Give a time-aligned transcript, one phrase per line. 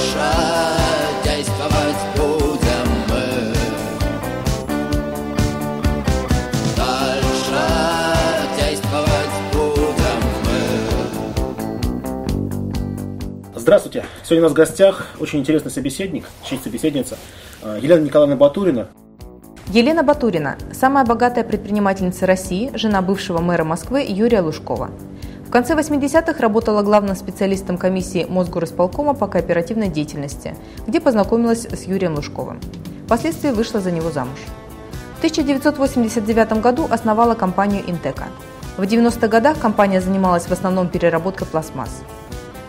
[0.00, 0.16] Дальше
[1.24, 3.52] действовать будем мы.
[6.74, 7.60] Дальше
[8.56, 10.60] действовать будем мы.
[13.54, 14.06] Здравствуйте.
[14.24, 17.18] Сегодня у нас в гостях очень интересный собеседник, честь собеседница,
[17.62, 18.88] э, Елена Николаевна Батурина.
[19.68, 24.90] Елена Батурина– самая богатая предпринимательница России, жена бывшего мэра Москвы Юрия Лужкова.
[25.50, 30.54] В конце 80-х работала главным специалистом комиссии Мосгорисполкома по кооперативной деятельности,
[30.86, 32.60] где познакомилась с Юрием Лужковым.
[33.06, 34.38] Впоследствии вышла за него замуж.
[35.16, 38.26] В 1989 году основала компанию «Интека».
[38.76, 42.00] В 90-х годах компания занималась в основном переработкой пластмасс.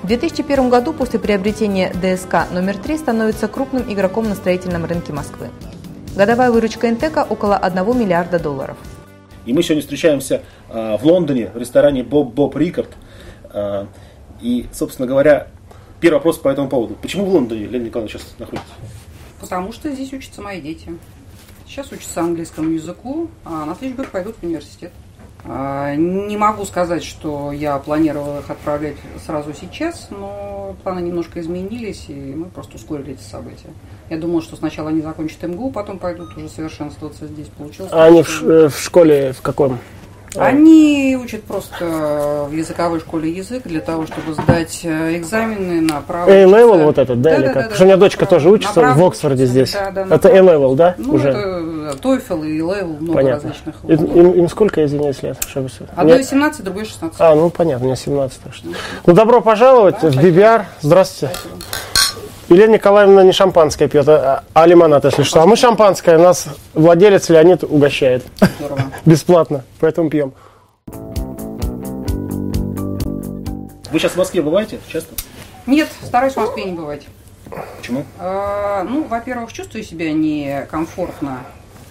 [0.01, 5.49] В 2001 году после приобретения ДСК номер 3 становится крупным игроком на строительном рынке Москвы.
[6.15, 8.77] Годовая выручка Интека около 1 миллиарда долларов.
[9.45, 12.89] И мы сегодня встречаемся э, в Лондоне в ресторане Боб Боб Рикард.
[13.51, 13.87] Э,
[14.41, 15.47] и, собственно говоря,
[15.99, 16.95] первый вопрос по этому поводу.
[17.01, 18.67] Почему в Лондоне, Елена Николаевна, сейчас находитесь?
[19.39, 20.91] Потому что здесь учатся мои дети.
[21.67, 24.91] Сейчас учатся английскому языку, а на год пойдут в университет.
[25.45, 32.05] А, Не могу сказать, что я планировала их отправлять сразу сейчас, но планы немножко изменились,
[32.07, 33.69] и мы просто ускорили эти события.
[34.09, 37.47] Я думала, что сначала они закончат МГУ, потом пойдут уже совершенствоваться здесь.
[37.47, 37.91] Получилось.
[37.93, 39.79] А они в, э, в школе в каком?
[40.37, 46.29] Они учат просто в языковой школе язык для того, чтобы сдать э, экзамены на право.
[46.29, 47.53] A-level вот этот, да, или как?
[47.53, 49.73] да, Потому что у меня дочка тоже учится в Оксфорде здесь.
[49.73, 50.29] Да, да, Это.
[50.29, 50.95] A-level, да?
[50.97, 51.29] Ну, уже?
[51.29, 53.49] это TOEFL и level, много Понятно.
[53.49, 53.75] различных.
[53.87, 55.37] Им, им- им сколько, извиняюсь, лет?
[55.47, 55.69] Чтобы...
[55.95, 57.19] Одной Мне- 17, другой 16.
[57.19, 58.39] А, ну понятно, у меня 17.
[58.41, 58.67] Так что.
[59.05, 60.37] Ну, добро пожаловать Да, в спасибо.
[60.39, 60.65] BBR.
[60.81, 61.35] Здравствуйте.
[62.51, 65.41] Елена Николаевна не шампанское пьет, а, а лимонад, если что.
[65.41, 68.25] А мы шампанское, нас владелец Леонид угощает
[68.59, 68.81] Здорово.
[69.05, 70.33] бесплатно, поэтому пьем.
[73.89, 75.15] Вы сейчас в Москве бываете часто?
[75.65, 77.03] Нет, стараюсь в Москве не бывать.
[77.77, 78.03] Почему?
[78.19, 81.45] А, Ну, во-первых, чувствую себя некомфортно.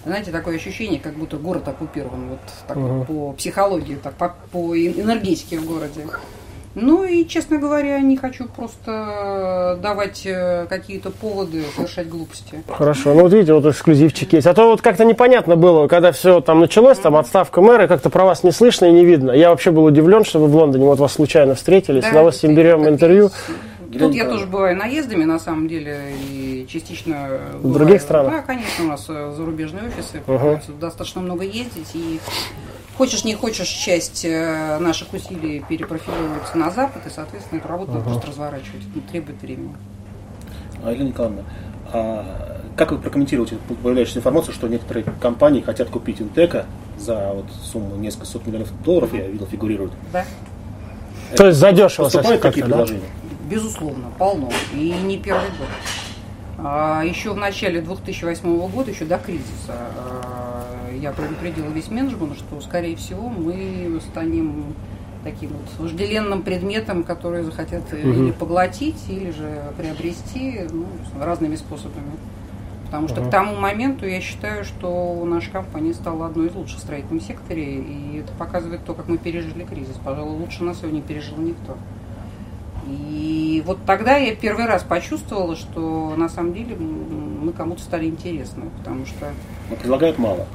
[0.05, 4.77] Знаете, такое ощущение, как будто город оккупирован, вот так вот по психологии, так по, по
[4.77, 6.06] энергетике в городе.
[6.77, 12.63] Ну и, честно говоря, не хочу просто давать э, какие-то поводы совершать глупости.
[12.69, 14.47] Хорошо, ну вот видите, вот эксклюзивчик есть.
[14.47, 18.25] А то вот как-то непонятно было, когда все там началось, там отставка мэра, как-то про
[18.25, 19.33] вас не слышно и не видно.
[19.33, 22.53] Я вообще был удивлен, что вы в Лондоне вот вас случайно встретили, с Да, удовольствием
[22.53, 23.30] это- берем интервью.
[23.98, 25.98] Тут я тоже бываю наездами, на самом деле,
[26.33, 27.41] и частично...
[27.61, 28.33] В бываю- других странах?
[28.33, 32.20] Да, конечно, у нас э, зарубежные офисы, приходится достаточно много ездить, и
[33.00, 38.05] хочешь не хочешь, часть э, наших усилий перепрофилируется на Запад, и, соответственно, эту работу надо
[38.05, 39.74] просто разворачивать, это требует времени.
[40.84, 41.42] Елена Николаевна,
[41.94, 46.66] а как вы прокомментируете появляющуюся информацию, что некоторые компании хотят купить Интека
[46.98, 49.92] за вот сумму несколько сот миллионов долларов, я видел, фигурирует.
[50.12, 50.27] Да?
[51.38, 52.68] То есть задешево Поступают такие да?
[52.68, 53.08] предложения?
[53.48, 54.50] Безусловно, полно.
[54.74, 55.68] И не первый год.
[56.58, 60.49] А, Еще в начале 2008 года, еще до кризиса, а,
[61.00, 64.74] я предупредила весь менеджмент, что, скорее всего, мы станем
[65.24, 70.86] таким вот вожделенным предметом, который захотят или поглотить, или же приобрести ну,
[71.18, 72.12] разными способами.
[72.86, 76.83] Потому что к тому моменту я считаю, что наша компания стала одной из лучших в
[76.83, 79.94] строительном секторе, и это показывает то, как мы пережили кризис.
[80.05, 81.77] Пожалуй, лучше нас его не пережил никто.
[82.88, 88.64] И вот тогда я первый раз почувствовала, что на самом деле мы кому-то стали интересны,
[88.78, 89.30] потому что
[89.68, 90.46] Но предлагают мало.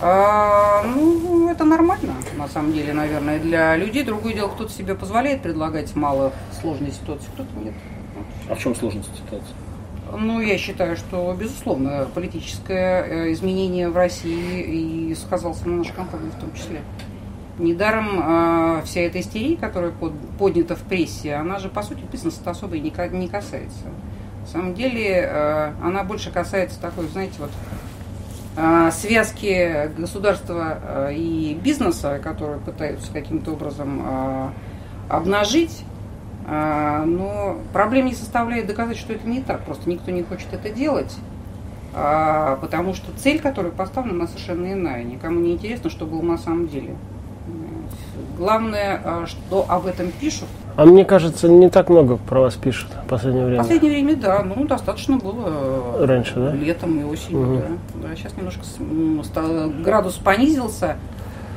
[0.00, 4.02] А, ну, это нормально, на самом деле, наверное, для людей.
[4.04, 7.74] Другое дело, кто-то себе позволяет предлагать мало сложной ситуации, кто-то нет.
[8.48, 9.54] А в чем сложность ситуации?
[10.16, 16.30] Ну, я считаю, что, безусловно, политическое э, изменение в России и сказался на нашей компании
[16.30, 16.82] в том числе.
[17.58, 22.40] Недаром э, вся эта истерия, которая под- поднята в прессе, она же, по сути, бизнеса
[22.44, 23.86] особо и не, не касается.
[24.42, 27.50] На самом деле, э, она больше касается такой, знаете, вот
[28.92, 34.48] связки государства э, и бизнеса, которые пытаются каким-то образом э,
[35.08, 35.84] обнажить.
[36.46, 39.64] А, Но проблем не составляет доказать, что это не так.
[39.64, 41.14] Просто никто не хочет это делать.
[41.94, 45.02] А, Потому что цель, которая поставлена, она совершенно иная.
[45.04, 46.96] Никому не интересно, что было на самом деле.
[48.36, 50.48] Главное, а, что об этом пишут.
[50.76, 53.62] А мне кажется, не так много про вас пишут в последнее В время.
[53.62, 55.44] последнее время, да, ну, достаточно было
[56.00, 56.50] э, Раньше, да?
[56.52, 57.62] летом и осенью,
[58.02, 58.08] да.
[58.08, 60.96] Да, сейчас немножко с- м, стало- градус понизился.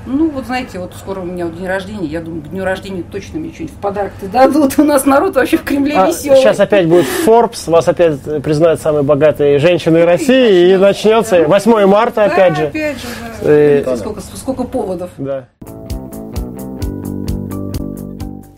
[0.06, 3.04] Ну, вот знаете, вот скоро у меня вот день рождения, я думаю, к дню рождения
[3.12, 4.75] точно мне что-нибудь в подарок-то дадут.
[4.78, 6.38] У нас народ вообще в Кремле А, веселый.
[6.40, 12.16] сейчас опять будет Forbes, вас опять признают самой богатой женщиной России, и начнется 8 марта
[12.18, 12.64] Да, опять же.
[12.68, 13.08] опять же,
[13.42, 13.50] да.
[13.52, 13.98] Э,
[14.36, 15.10] сколько поводов.
[15.18, 15.46] Да.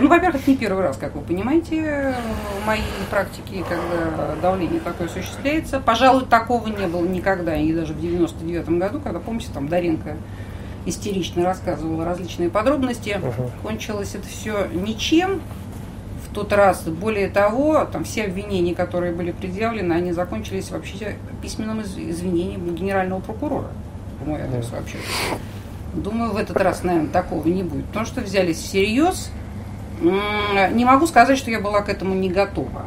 [0.09, 2.15] Ну, во-первых, это не первый раз, как вы понимаете,
[2.63, 5.79] в моей практике, когда давление такое осуществляется.
[5.79, 10.17] Пожалуй, такого не было никогда, и даже в 99 году, когда, помните, там Даренко
[10.87, 13.21] истерично рассказывала различные подробности.
[13.21, 13.51] Мгм.
[13.61, 15.41] Кончилось это все ничем
[16.27, 16.81] в тот раз.
[16.85, 23.19] Более того, там все обвинения, которые были предъявлены, они закончились вообще письменным из- извинением генерального
[23.19, 23.67] прокурора
[24.25, 24.97] мой адрес вообще.
[25.93, 27.85] Думаю, в этот раз, наверное, такого не будет.
[27.85, 29.31] Потому что взялись всерьез.
[30.01, 32.83] Не могу сказать, что я была к этому не готова.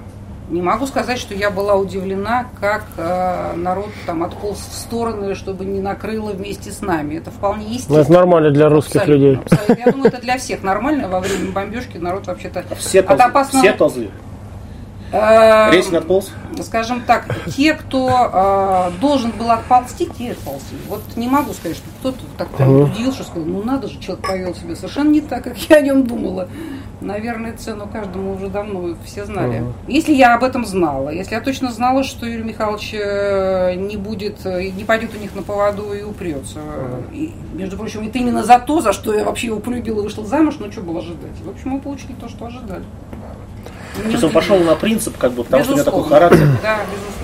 [0.49, 5.64] Не могу сказать, что я была удивлена, как э, народ там отполз в стороны, чтобы
[5.64, 7.14] не накрыло вместе с нами.
[7.14, 7.99] Это вполне Ну, естественно.
[8.00, 9.41] это нормально для русских Абсолютно, людей.
[9.43, 9.82] абсолютно.
[9.87, 11.09] Я думаю, это для всех нормально.
[11.09, 13.25] Во время бомбежки народ вообще-то Все от ползли.
[13.25, 13.64] опасного...
[13.64, 14.11] Все ползли.
[15.12, 16.32] Э, Рейс отполз.
[16.62, 20.78] Скажем так, те, кто э, должен был отползти, те отползли.
[20.88, 24.54] Вот не могу сказать, что кто-то так прям удивился, сказал, ну надо же, человек повел
[24.54, 26.49] себя совершенно не так, как я о нем думала.
[27.00, 29.64] Наверное, цену каждому уже давно все знали.
[29.88, 34.46] Если я об этом знала, если я точно знала, что Юрий Михайлович э, не будет,
[34.46, 36.60] э, не пойдет у них на поводу и упрется.
[37.12, 40.25] И, между прочим, это именно за то, за что я вообще его полюбила и вышла
[40.25, 41.32] замуж, ну что было ожидать?
[41.44, 42.84] В общем, мы получили то, что ожидали.
[43.97, 46.29] То есть он пошел на принцип, как бы, потому что у него такой Безусловно.
[46.29, 46.49] характер.
[46.62, 47.22] Да, безусловно.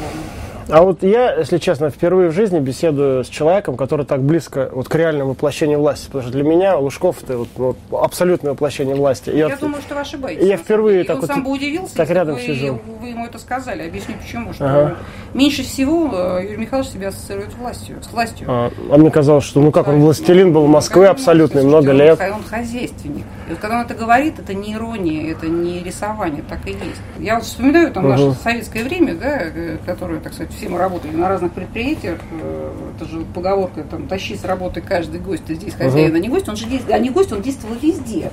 [0.71, 4.89] А вот я, если честно, впервые в жизни беседую с человеком, который так близко вот
[4.89, 6.07] к реальному воплощению власти.
[6.07, 9.31] Потому что для меня Лужков это вот, ну, абсолютное воплощение власти.
[9.31, 10.45] Я вот- думаю, что вы ошибаетесь.
[10.47, 11.01] Я впервые.
[11.03, 12.79] И так он вот сам бы удивился, так рядом бы сижу.
[13.01, 13.89] вы ему это сказали.
[13.89, 14.53] Объясню почему.
[14.53, 14.97] Что Ага.
[15.33, 17.97] меньше всего э, Юрий Михайлович себя ассоциирует властью.
[18.03, 18.47] С властью.
[18.51, 22.21] а, а мне казалось, что ну как он властелин был Москвы Ну, абсолютный, много лет.
[22.21, 23.25] Он хозяйственник.
[23.49, 27.01] И вот когда он это говорит, это не ирония, это не рисование, так и есть.
[27.19, 28.35] Я вот вспоминаю там наше Мгм.
[28.43, 32.19] советское время, да, э, которое, так сказать, все мы работали на разных предприятиях.
[32.31, 36.29] э, Это же поговорка, там, тащи с работы каждый гость, ты здесь хозяин, а не
[36.29, 38.31] гость, он же действует, а не гость, он действовал везде.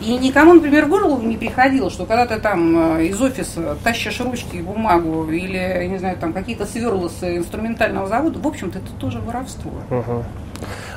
[0.00, 4.20] И никому, например, в голову не приходило, что когда ты там э, из офиса тащишь
[4.20, 8.78] ручки и бумагу или, я не знаю, там какие-то сверла с инструментального завода, в общем-то,
[8.78, 9.72] это тоже воровство.
[9.90, 10.24] Мгм.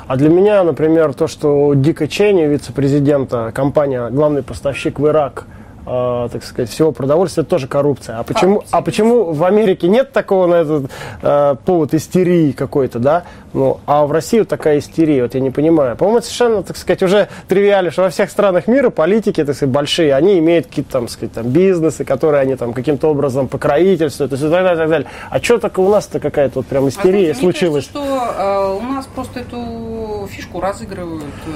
[0.06, 5.46] А для меня, например, то, что Дика Ченни, вице-президента, компания, главный поставщик в Ирак,
[5.86, 8.18] э, так сказать, всего продовольствия, это тоже коррупция.
[8.18, 10.90] А почему, Коррупция, а почему в Америке нет такого на этот
[11.22, 13.24] э, повод истерии какой-то, да?
[13.52, 15.96] Ну, а в России вот такая истерия, вот я не понимаю.
[15.96, 19.72] По-моему, это совершенно, так сказать, уже тривиально, что во всех странах мира политики, так сказать,
[19.72, 24.34] большие, они имеют какие-то там, сказать, там, бизнесы, которые они там каким-то образом покровительствуют, то
[24.34, 25.08] есть, и так далее, и так далее.
[25.30, 27.86] А что только у нас-то какая-то вот прям А истерия знаете, мне случилась?
[27.86, 31.50] кажется, что э, у нас просто эту фишку разыгрывают э,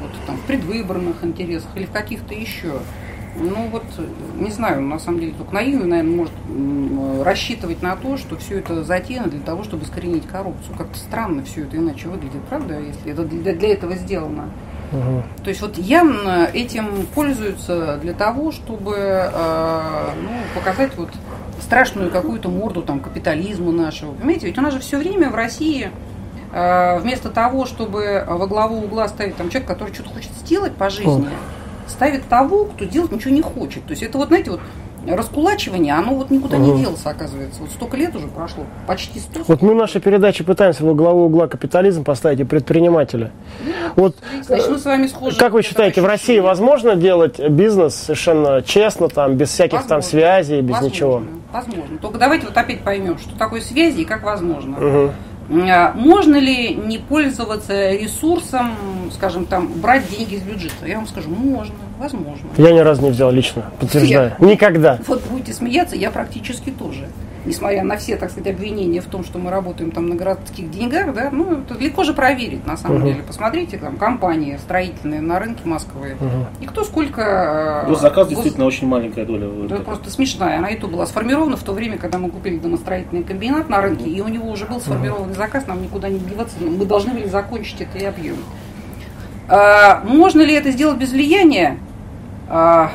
[0.00, 2.72] вот, там, в предвыборных интересах или в каких-то еще.
[3.36, 4.06] Ну вот, э,
[4.38, 8.82] не знаю, на самом деле, только наивно, наверное, может рассчитывать на то, что все это
[8.82, 10.76] затеяно для того, чтобы искоренить коррупцию.
[10.76, 14.50] Как-то странно все это иначе выглядит, правда, если это для, для этого сделано.
[14.92, 15.22] Мгм.
[15.44, 21.10] То есть вот явно этим пользуются для того, чтобы э, ну, показать вот
[21.60, 24.12] страшную какую-то морду там капитализму нашего.
[24.12, 25.90] Понимаете, ведь у нас же все время в России
[26.52, 30.90] э, вместо того, чтобы во главу угла ставить там человека, который что-то хочет сделать по
[30.90, 31.28] жизни,
[31.90, 33.84] ставит того, кто делать ничего не хочет.
[33.84, 34.60] То есть это вот, знаете, вот
[35.06, 36.74] раскулачивание, оно вот никуда Мгм.
[36.74, 37.62] не делось, оказывается.
[37.62, 39.40] Вот столько лет уже прошло, почти сто.
[39.48, 43.30] Вот мы в нашей передаче пытаемся во главу угла капитализм поставить и предпринимателя.
[43.96, 45.38] Вот Значит, мы с вами схожи.
[45.38, 46.04] как вы считаете, в.
[46.04, 50.10] России возможно делать бизнес совершенно честно, там, без всяких там Возможно.
[50.10, 51.22] связей, без Возможно, ничего?
[51.52, 51.98] Возможно.
[51.98, 54.76] Только давайте вот опять поймем, что такое связи и как возможно.
[55.52, 58.70] А, Можно ли не пользоваться ресурсом,
[59.10, 60.86] скажем, там, брать деньги из бюджета?
[60.86, 62.48] Я вам скажу, можно, возможно.
[62.56, 64.32] Я ни разу не взял лично, подтверждаю.
[64.38, 64.98] Никогда.
[65.06, 67.08] Вот будете смеяться, я практически тоже.
[67.46, 71.14] Несмотря на все, так сказать, обвинения в том, что мы работаем там на городских деньгах,
[71.14, 73.06] да, ну, это легко же проверить, на самом Мгм.
[73.06, 73.22] деле.
[73.26, 76.16] Посмотрите, там, компании строительные на рынке Москвы.
[76.20, 76.46] Мгм.
[76.60, 77.84] И кто сколько...
[77.86, 79.46] э, Госзаказ гос- действительно очень маленькая доля.
[79.64, 79.84] этом.
[79.84, 80.58] просто смешная.
[80.58, 84.10] Она и то была сформирована в то время, когда мы купили домостроительный комбинат на рынке,
[84.10, 87.80] и у него уже был сформированный заказ, нам никуда не деваться, мы должны были закончить
[87.80, 88.36] это и объем.
[89.50, 91.76] А, можно ли это сделать без влияния?
[92.48, 92.92] А,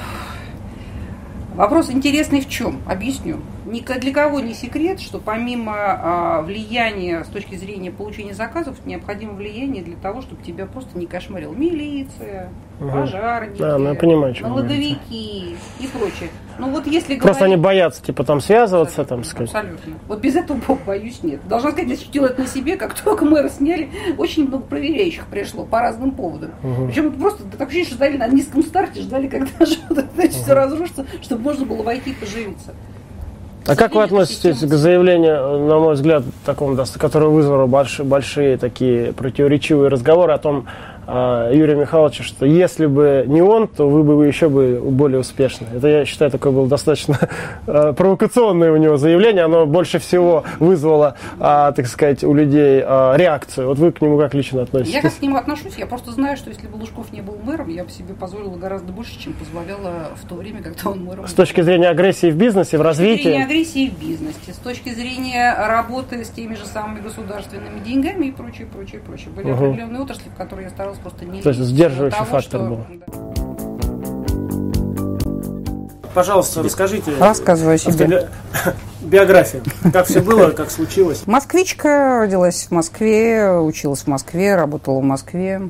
[1.53, 2.79] вопрос интересный в чем?
[2.87, 3.41] Объясню.
[3.65, 9.33] Ни для кого не секрет, что помимо а, влияния с точки зрения получения заказов, необходимо
[9.33, 12.91] влияние для того, чтобы тебя просто не кошмарил милиция, Мгм.
[12.91, 16.29] пожарники, Да, ну понимаю, налоговики и прочее.
[16.57, 19.53] Ну вот если Просто они говорить- боятся, типа, там связываться, там, сказать.
[19.53, 19.93] Абсолютно.
[20.07, 21.45] Вот без этого, бог, боюсь, нет.
[21.47, 25.65] Должна сказать, я ощутила это на себе, как только мэра сняли, очень много проверяющих пришло
[25.65, 26.51] по разным поводам.
[26.63, 26.87] Мгм.
[26.87, 30.53] Причем просто так ощущение, что ждали на низком старте, ждали, когда же вот это все
[30.53, 32.73] разрушится, чтобы можно было войти и поживиться.
[33.67, 38.57] А как вы относитесь к заявлению, на мой взгляд, такому, да, которое вызвало большие, большие
[38.57, 40.67] такие противоречивые разговоры о том,
[41.07, 45.67] Юрия Михайловича, что если бы не он, то вы бы еще бы более успешны.
[45.75, 47.17] Это, я считаю, такое было достаточно
[47.67, 49.43] а, провокационное у него заявление.
[49.43, 53.67] Оно больше всего вызвало, а, так сказать, у людей а, реакцию.
[53.67, 54.93] Вот вы к нему как лично относитесь?
[54.95, 57.69] Я как к нему отношусь, я просто знаю, что если бы Лужков не был мэром,
[57.69, 61.33] я бы себе позволила гораздо больше, чем позволяла в то время, когда он мэром С
[61.33, 63.43] точки зрения агрессии в бизнесе, в С точки зрения развитии.
[63.43, 68.67] агрессии в бизнесе, с точки зрения работы с теми же самыми государственными деньгами и прочее,
[68.67, 69.29] прочее, прочее.
[69.35, 69.63] Были Мгм.
[69.65, 72.79] определенные отрасли, в которые я старалась просто не То есть сдерживающий Того, фактор что- был.
[76.13, 77.11] Пожалуйста, расскажите.
[77.19, 78.29] Рассказываю о себе.
[79.01, 79.63] Биографию.
[79.91, 81.23] Как все было, как случилось.
[81.27, 85.69] Москвичка, родилась в Москве, училась в Москве, работала в Москве.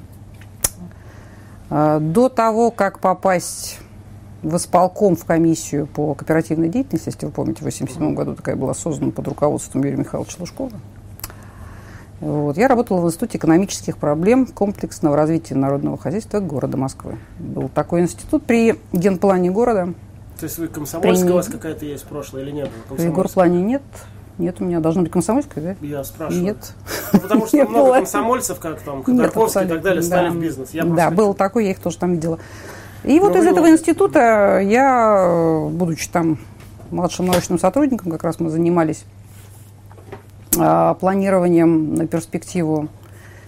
[1.69, 3.79] А, До того, как попасть
[4.43, 8.75] в исполком в комиссию по кооперативной деятельности, если вы помните, в 1987 году такая была
[8.75, 10.71] создана под руководством Юрия Михайловича Лужкова,
[12.21, 17.17] вот, я работала в Институте экономических проблем комплексного развития народного хозяйства города Москвы.
[17.39, 19.93] Был такой институт при генплане города.
[20.39, 22.69] То есть вы комсомольская При- у вас какая-то есть прошлое или нет?
[22.95, 23.83] При горплане нет.
[24.37, 25.85] Нет, у меня должна быть комсомольская, да?
[25.87, 26.43] Я спрашиваю.
[26.43, 26.57] Нет.
[27.13, 27.95] Ну, потому что много было.
[27.95, 30.33] комсомольцев, как там Нет, Ходорковский и так далее, стали Да.
[30.33, 30.71] в бизнес.
[30.71, 32.37] Я да, был хочу- такой, я их тоже там видела.
[33.05, 36.37] И вот Ну, из вы этого вот- института я, будучи там
[36.91, 39.05] младшим научным сотрудником, как раз мы занимались
[40.99, 42.87] планированием на перспективу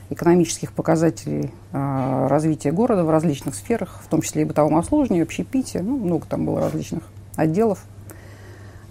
[0.10, 5.82] экономических показателей а, развития города в различных сферах, в том числе и бытовом обслуживании, общепите,
[5.82, 7.04] ну, много там было различных
[7.36, 7.84] отделов.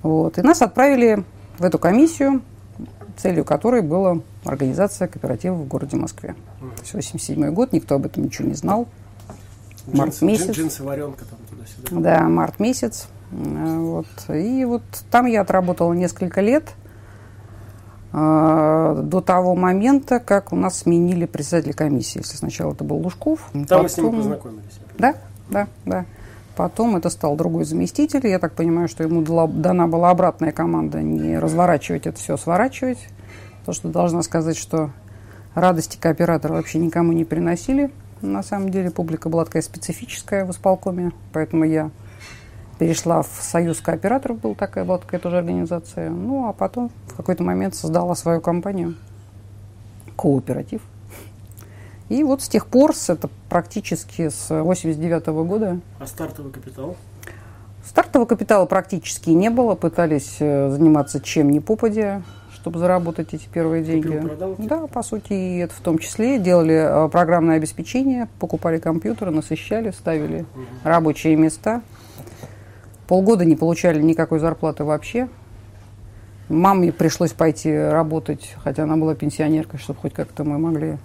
[0.03, 0.39] Вот.
[0.39, 1.25] И нас отправили
[1.59, 2.43] в эту комиссию,
[3.17, 6.35] целью которой была организация кооператива в городе Москве.
[6.61, 8.87] То есть 87 год, никто об этом ничего не знал.
[9.87, 10.47] март Джинсы, месяц.
[10.49, 12.01] джин- джинсы, варенка там туда-сюда.
[12.01, 13.09] Да, март месяц.
[13.33, 14.07] Э, Вот.
[14.29, 16.75] И вот там я отработала несколько лет
[18.17, 22.21] до того момента, как у нас сменили председателя комиссии.
[22.21, 23.51] Если сначала это был Лужков.
[23.69, 24.81] Там мы с потом- познакомились.
[24.99, 25.15] Да,
[25.51, 26.07] да, да.
[26.57, 28.27] Потом это стал другой заместитель.
[28.27, 33.07] Я так понимаю, что ему дана была обратная команда не разворачивать это все, а сворачивать.
[33.67, 34.91] То, что должна сказать, что
[35.55, 37.91] радости кооператора вообще никому не приносили.
[38.23, 41.91] На самом деле публика была такая специфическая в исполкоме, поэтому я
[42.79, 46.11] перешла в Союз кооператоров, был такая, была такая тоже организация.
[46.11, 48.95] Ну, а потом в какой-то момент создала свою компанию,
[50.17, 50.81] кооператив.
[52.09, 56.97] И вот с тех пор, с, это практически с 89 года, А стартовый капитал?
[57.85, 59.75] стартового капитала практически не было.
[59.75, 64.23] Пытались э, заниматься чем ни попадя, чтобы заработать эти первые деньги.
[64.59, 66.39] Да, по сути, и это в том числе.
[66.39, 70.45] Делали э, программное обеспечение, покупали компьютеры, насыщали, ставили
[70.85, 71.83] рабочие места.
[73.07, 75.29] Полгода не получали никакой зарплаты вообще.
[76.49, 80.99] Маме пришлось пойти работать, хотя она была пенсионеркой, чтобы хоть как-то мы могли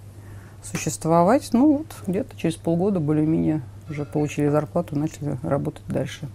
[0.64, 1.50] существовать.
[1.52, 6.28] Ну вот, где-то через полгода более-менее уже получили зарплату, начали работать дальше.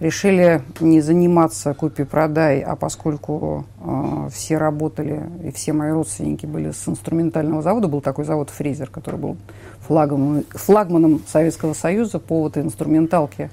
[0.00, 6.88] Решили не заниматься купи-продай, а поскольку э, все работали, и все мои родственники были с
[6.88, 9.36] инструментального завода, был такой завод «Фрезер», который был
[9.80, 13.50] флагманом, флагманом Советского Союза по вот инструменталке,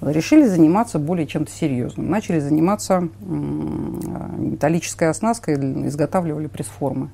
[0.00, 2.10] решили заниматься более чем-то серьезным.
[2.10, 7.10] Начали заниматься металлической оснасткой, изготавливали пресс-формы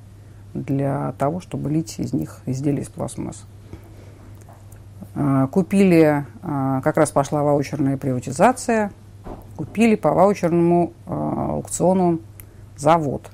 [0.53, 3.45] для того, чтобы лить из них изделия из пластмасс.
[5.15, 8.91] А, Купили, а, как раз пошла ваучерная приватизация,
[9.55, 12.19] купили по ваучерному а, аукциону
[12.77, 13.29] завод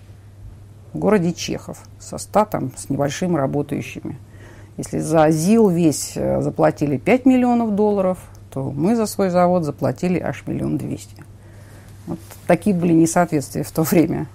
[0.93, 4.17] в городе Чехов со 100 там, с небольшим работающими.
[4.77, 8.17] Если за ЗИЛ весь э, заплатили 5 миллионов долларов,
[8.53, 11.23] то мы за свой завод заплатили аж миллион двести.
[12.05, 14.27] Вот такие были несоответствия в то время.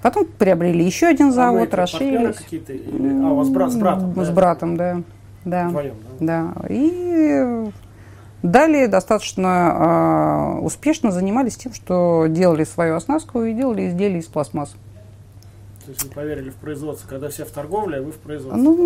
[0.00, 3.24] Потом приобрели еще один А завод, партнеры расширились.
[3.24, 4.12] А, у вас брат с братом?
[4.12, 4.32] С да?
[4.32, 5.02] братом, да.
[5.44, 5.68] да.
[5.68, 6.52] Вдвоем, да?
[6.54, 6.66] Да.
[6.68, 7.70] И
[8.42, 14.74] далее достаточно а, успешно занимались тем, что делали свою оснастку и делали изделия из пластмасс.
[15.84, 18.76] То есть вы поверили в производство, когда все в торговле, а вы в производство Ну,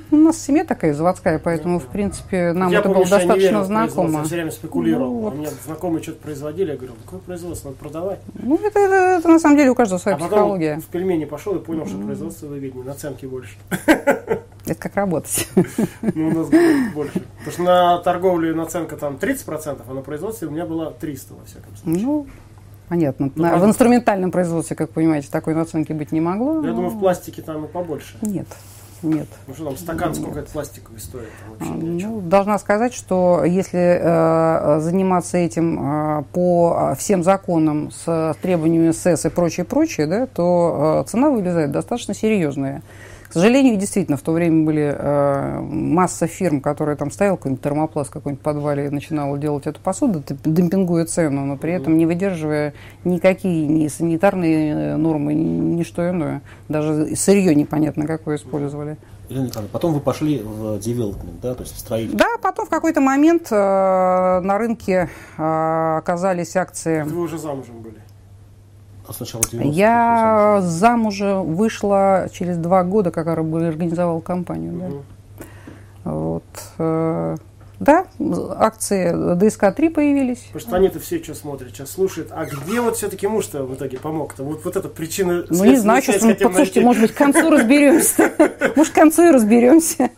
[0.00, 0.18] пошли.
[0.18, 4.18] у нас семья такая заводская, поэтому, в принципе, нам я это помню, было достаточно знакомо.
[4.18, 5.12] Я все время спекулировал.
[5.14, 5.34] Ну, вот.
[5.34, 8.20] У меня знакомые что-то производили, я говорю, какое производство, надо продавать.
[8.34, 10.80] Ну, это, это- это на самом деле у каждого своя а потом психология.
[10.80, 13.56] в пельмени пошел и понял, что производство выгоднее, наценки больше.
[14.66, 15.48] Это как работать.
[16.02, 16.60] Ну, у нас было
[16.94, 17.22] больше.
[17.38, 21.44] Потому что на торговле наценка там 30%, а на производстве у меня была 300 во
[21.44, 22.04] всяком случае.
[22.04, 22.26] Ну,
[22.88, 23.30] понятно.
[23.34, 26.56] Ну, На- в инструментальном производстве, как понимаете, такой наценки быть не могло.
[26.62, 28.16] Я но- думаю, в пластике там и побольше.
[28.22, 28.46] Нет,
[29.02, 29.28] нет.
[29.46, 31.28] Ну что там, стакан сколько это пластиковый стоит?
[31.60, 31.98] Чем.
[31.98, 35.78] Ну, должна сказать, что если э, заниматься этим
[36.20, 41.70] э, по всем законам с требованиями СС и прочее, прочее, да, то э, цена вылезает
[41.72, 42.82] достаточно серьезная.
[43.28, 48.10] К сожалению, действительно, в то время были э, масса фирм, которые там ставил какой-нибудь термопласт
[48.10, 52.74] в какой-нибудь подвале и начинала делать эту посуду, демпингуя цену, но при этом не выдерживая
[53.04, 56.42] никакие ни санитарные э, нормы, ни, ни что иное.
[56.68, 58.96] Даже сырье непонятно какое использовали.
[59.28, 62.18] Елена Николаевна, потом вы пошли в девелопмент, да, то есть в строительство.
[62.18, 67.02] Да, потом в какой-то момент э, на рынке э, оказались акции.
[67.02, 68.05] Вы уже замужем были.
[69.08, 74.72] А сначала 90-х, Я замужем вышла через два года, как организовала компанию.
[76.04, 76.10] Да.
[76.10, 76.44] Вот,
[76.78, 77.36] э,
[77.78, 78.06] да,
[78.58, 80.38] акции ДСК-3 появились.
[80.52, 82.28] Потому что они-то все что смотрят, сейчас слушают.
[82.30, 84.44] А где вот все-таки муж-то в итоге помог-то?
[84.44, 85.44] Вот, вот эта причина...
[85.50, 88.32] Ну, не знаю, послушайте, может быть, к концу разберемся.
[88.76, 90.10] Может, к концу и разберемся.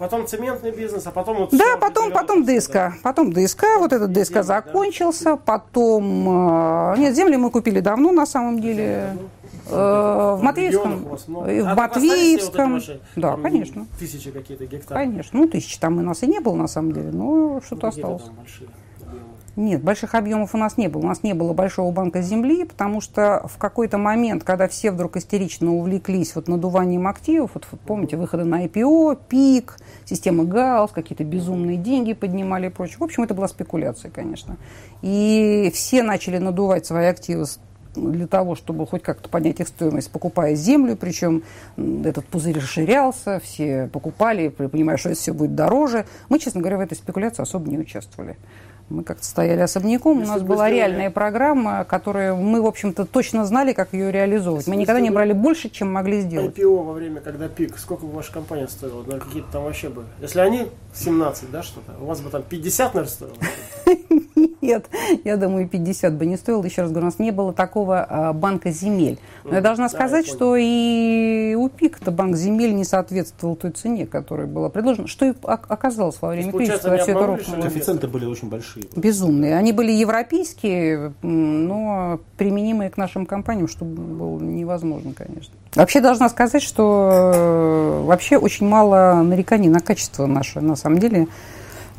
[0.00, 1.50] Потом цементный бизнес, а потом вот...
[1.50, 2.72] Да, потом, потом ДСК.
[2.72, 2.94] да.
[3.02, 4.42] Потом ДСК, вот этот ДСК Земли, да.
[4.42, 5.36] закончился.
[5.36, 6.94] Потом...
[6.94, 9.14] э, Нет, земли мы купили давно, на самом деле.
[9.68, 11.04] Э, В регионах Матвеевском.
[11.04, 12.80] В А Матвеевском.
[13.16, 13.86] Да, конечно.
[13.98, 15.02] Тысячи какие-то гектаров.
[15.04, 15.38] Конечно.
[15.38, 18.22] Ну, тысячи там у нас и не было, на самом деле, но что-то Ну, осталось.
[19.56, 21.02] Нет, больших объемов у нас не было.
[21.02, 25.16] У нас не было большого банка земли, потому что в какой-то момент, когда все вдруг
[25.16, 31.76] истерично увлеклись вот надуванием активов, вот, помните, выходы на IPO, ПИК, система ГАУС, какие-то безумные
[31.76, 32.98] деньги поднимали и прочее.
[32.98, 34.56] В общем, это была спекуляция, конечно.
[35.02, 37.46] И все начали надувать свои активы
[37.96, 41.42] для того, чтобы хоть как-то поднять их стоимость, покупая землю, причем
[41.76, 46.06] этот пузырь расширялся, все покупали, понимая, что это все будет дороже.
[46.28, 48.36] Мы, честно говоря, в этой спекуляции особо не участвовали.
[48.90, 52.66] Мы как-то стояли особняком, у Если нас бы была сделали- реальная программа, которую мы, в
[52.66, 54.62] общем-то, точно знали, как ее реализовывать.
[54.66, 56.58] Если Мы никогда не брали больше, чем могли сделать.
[56.58, 59.02] IPO во время, когда пик, сколько бы ваша компания стоила?
[59.02, 60.04] Наверное, какие-то там вообще бы.
[60.20, 63.34] Если они 17, да, что-то, у вас бы там 50, наверное, стоило.
[64.60, 64.86] Нет,
[65.24, 66.64] я думаю, 50 бы не стоило.
[66.64, 69.18] Еще раз говорю, у нас не было такого а, банка земель.
[69.44, 74.06] Но я должна Да, сказать, что и у ПИК-то банк земель не соответствовал той цене,
[74.06, 75.08] которая была предложена.
[75.08, 77.62] Что и ок- оказалось во время кризиса, когда все это рухнуло.
[77.62, 78.84] Коэффициенты были очень большие.
[78.96, 79.56] Безумные.
[79.56, 85.54] Они были европейские, но применимые к нашим компаниям, что было невозможно, конечно.
[85.74, 91.28] Вообще должна сказать, что э, вообще очень мало нареканий на качество наше, на самом деле.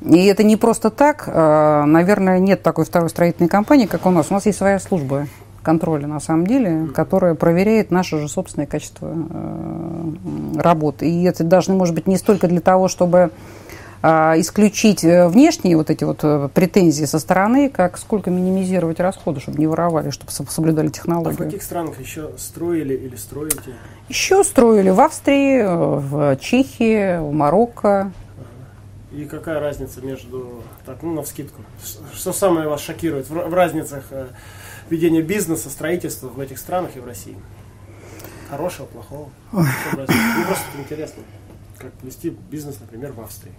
[0.02, 1.24] И это не просто так.
[1.28, 4.28] Э, Наверное, нет такой второй строительной компании, как у нас.
[4.30, 5.28] У нас есть своя служба
[5.62, 10.12] контроля, на самом деле, которая проверяет наше же собственное качество э,
[10.58, 11.10] работы.
[11.10, 13.32] И это даже, может быть, не столько для того, чтобы
[14.04, 19.40] а, исключить э, внешние вот эти вот э, претензии со стороны, как сколько минимизировать расходы,
[19.40, 20.90] чтобы не воровали, чтобы со- соблюдали А
[21.34, 23.76] в каких странах еще строили или строите?
[24.10, 28.12] Еще строили в Австрии, в Чехии, в Марокко.
[29.12, 31.62] И какая разница между, так, ну, на вскидку,
[32.14, 34.28] что самое вас шокирует в, в разницах э,
[34.90, 37.36] ведения бизнеса, строительства в этих странах и в России?
[38.50, 39.30] Хорошего, плохого?
[39.52, 41.24] Мне просто интересно,
[41.78, 43.54] как вести бизнес, например, в Австрии.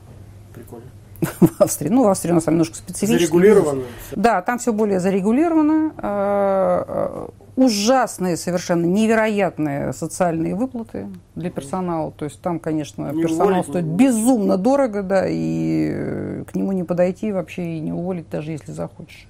[0.54, 0.90] Прикольно.
[1.40, 1.88] В Австрии.
[1.88, 3.26] Ну, в Австрии у нас там немножко специфический.
[3.26, 3.84] Зарегулировано.
[4.12, 7.30] Да, там все более зарегулировано.
[7.54, 12.10] Ужасные, совершенно невероятные социальные выплаты для персонала.
[12.12, 16.72] То есть там, конечно, Не персонал уволить, стоит безумно дорого, да, и э, к нему
[16.72, 19.26] не подойти вообще и не уволить, даже если захочешь.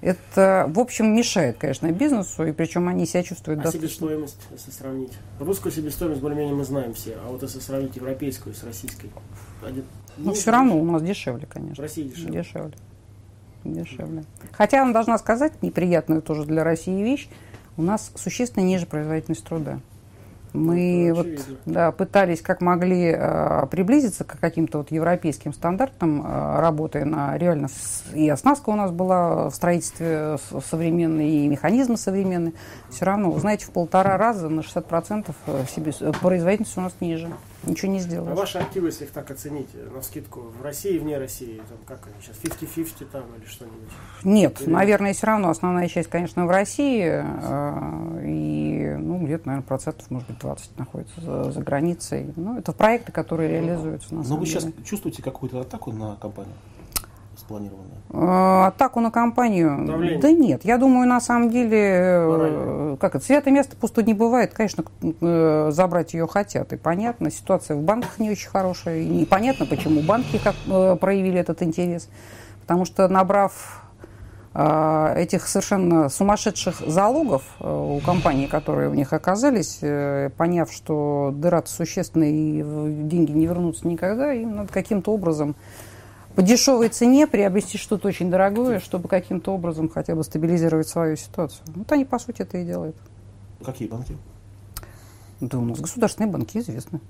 [0.00, 3.88] Это, в общем, мешает, конечно, бизнесу, и причем они себя чувствуют А достаточно.
[3.88, 5.12] себестоимость, если сравнить?
[5.38, 9.10] Русскую себестоимость более-менее мы знаем все, а вот если сравнить европейскую с российской?
[9.64, 9.84] Один-
[10.16, 11.82] Ну, все равно у нас дешевле, В конечно.
[11.82, 12.32] России дешевле.
[12.42, 12.72] Дешевле.
[13.64, 14.24] Дешевле.
[14.52, 17.28] Хотя, я вам должна сказать, неприятную тоже для России вещь,
[17.76, 19.78] у нас существенно ниже производительность труда.
[20.52, 21.26] Мы Это вот,
[21.64, 27.68] да, пытались как могли э, приблизиться к каким-то вот европейским стандартам, э, работая на реально
[27.68, 32.52] с- и оснастка у нас была в строительстве современной, и механизмы современные.
[32.90, 37.28] Все равно, знаете, в полтора раза на 60% э, себе, э, производительность у нас ниже.
[37.64, 38.36] Ничего не А сделаешь.
[38.38, 42.06] ваши активы, если их так оценить, на скидку в России и вне России, там, как
[42.06, 43.88] они сейчас, 50-50 там или что-нибудь?
[44.24, 47.04] Нет, Или- наверное, все равно основная часть, конечно, в России.
[47.04, 52.32] э, И, ну, где-то, наверное, процентов, может быть, 20 находится за, за границей.
[52.36, 54.74] Ну, это проекты, которые реализуются на Но самом вы сейчас деле.
[54.84, 56.52] чувствуете какую-то атаку на компанию
[57.50, 57.90] спланированную?
[58.12, 59.86] Э, Атаку на компанию?
[59.86, 60.20] Давление.
[60.20, 62.96] Да нет, я думаю, на самом деле, э, Морально.
[62.96, 64.52] как это, святое место пусто не бывает.
[64.54, 67.30] Конечно, э, забрать ее хотят, и понятно.
[67.30, 72.08] Ситуация в банках не очень хорошая, и непонятно, почему банки как, э, проявили этот интерес.
[72.62, 73.82] Потому что, набрав
[74.54, 79.80] э, этих совершенно сумасшедших залогов у компаний, которые в них оказались,
[80.36, 82.62] поняв, что дыра существенная и
[83.04, 85.54] деньги не вернутся никогда, им надо каким-то образом
[86.34, 91.62] по дешевой цене приобрести что-то очень дорогое, чтобы каким-то образом хотя бы стабилизировать свою ситуацию.
[91.74, 92.96] Вот они, по сути, это и делают.
[93.64, 94.16] Какие банки?
[95.40, 97.00] Да у нас государственные банки известны.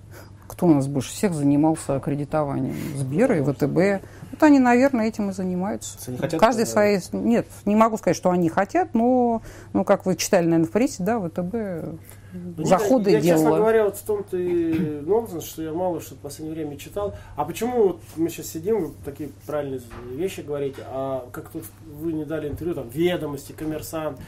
[0.47, 2.75] Кто у нас больше всех занимался аккредитованием?
[2.97, 4.05] Сбер и ВТБ.
[4.33, 5.99] Вот они, наверное, этим и занимаются.
[6.07, 7.01] Они хотят, Каждый э, своей...
[7.13, 11.03] Нет, не могу сказать, что они хотят, но, ну, как вы читали, наверное, в прессе,
[11.03, 11.99] да, ВТБ
[12.33, 13.59] Ну, заходы я, я, честно делала.
[13.59, 17.15] говоря, вот в том-то и нонсенс, что я мало что в последнее время читал.
[17.37, 19.81] А почему вот мы сейчас сидим, вы такие правильные
[20.13, 24.19] вещи говорите, а как тут вы не дали интервью, там, ведомости, коммерсант,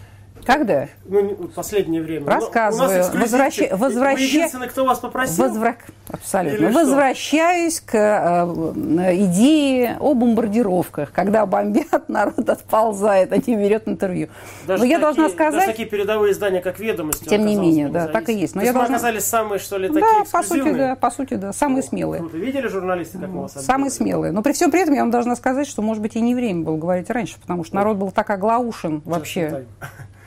[0.44, 0.88] Когда?
[1.04, 2.26] ну, вот последнее время.
[2.26, 3.04] Рассказываю.
[3.14, 5.44] Возвраща- Вы единственный, кто вас попросил.
[5.44, 5.76] Возвра-
[6.10, 6.56] Абсолютно.
[6.56, 6.78] Или что?
[6.80, 11.12] Возвращаюсь к э, идее о бомбардировках.
[11.12, 14.28] Когда бомбят, народ отползает, не берет интервью.
[14.66, 15.66] Даже Но я такие- должна Даже сказать...
[15.66, 17.28] такие передовые издания, как ведомости.
[17.28, 18.54] Тем не менее, да, так и есть.
[18.54, 21.34] Но То я должна- оказались самые, что ли, такие Да, по сути, да, по сути,
[21.34, 21.52] да.
[21.52, 22.20] Самые О, смелые.
[22.20, 22.36] Круто.
[22.36, 24.32] Видели журналисты, как мы вас Самые смелые.
[24.32, 26.62] Но при всем при этом я вам должна сказать, что, может быть, и не время
[26.64, 29.64] было говорить раньше, потому что народ был так оглаушен вообще.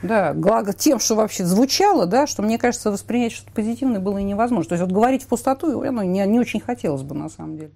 [0.06, 0.34] Да,
[0.78, 4.70] тем, что вообще звучало, да, что, мне кажется, воспринять что-то позитивное было и невозможно.
[4.70, 7.72] То есть вот говорить в пустоту, ну, не, не очень хотелось бы, на самом деле.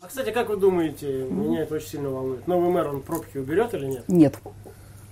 [0.00, 3.74] А, кстати, как вы думаете, меня это очень сильно волнует, новый мэр, он пробки уберет
[3.74, 4.04] или нет?
[4.08, 4.38] Нет,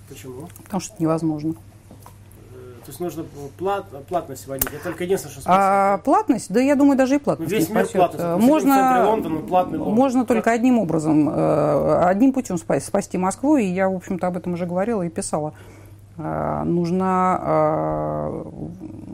[0.09, 0.47] Почему?
[0.63, 1.55] потому что это невозможно.
[2.85, 3.25] То есть нужно
[3.57, 4.69] плат, платность вводить.
[4.71, 5.61] Я только единственное, что спросил.
[5.61, 8.45] А платность, да я думаю, даже и платность Ну, весь мир платность.
[8.45, 9.95] Можно, Лондона, платный Лондон.
[9.95, 14.37] можно только одним образом, э, одним путем спасти, спасти Москву, и я, в общем-то, об
[14.37, 15.53] этом уже говорила и писала.
[16.17, 18.43] Э, Нужно, э,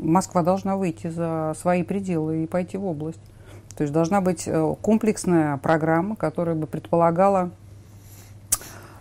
[0.02, 3.22] Москва должна выйти за свои пределы и пойти в область.
[3.78, 4.50] То есть должна быть
[4.82, 7.52] комплексная программа, которая бы предполагала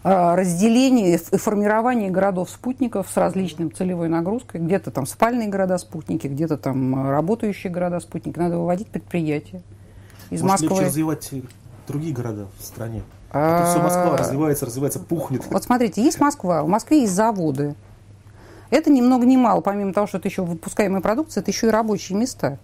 [0.04, 4.60] э, разделение и формирование городов-спутников с различным целевой нагрузкой.
[4.60, 8.38] Где-то там спальные города-спутники, где-то там э, работающие города-спутники.
[8.38, 9.62] Надо выводить предприятия
[10.30, 10.86] из Может, легче Москвы.
[10.88, 11.30] развивать
[11.86, 13.02] другие города в стране?
[13.30, 15.44] А, А то все Москва развивается, развивается, пухнет.
[15.50, 17.74] Вот смотрите, есть Москва, в Москве есть заводы.
[18.70, 21.70] Это ни много ни мало, помимо того, что это еще выпускаемая продукция, это еще и
[21.70, 22.58] рабочие места.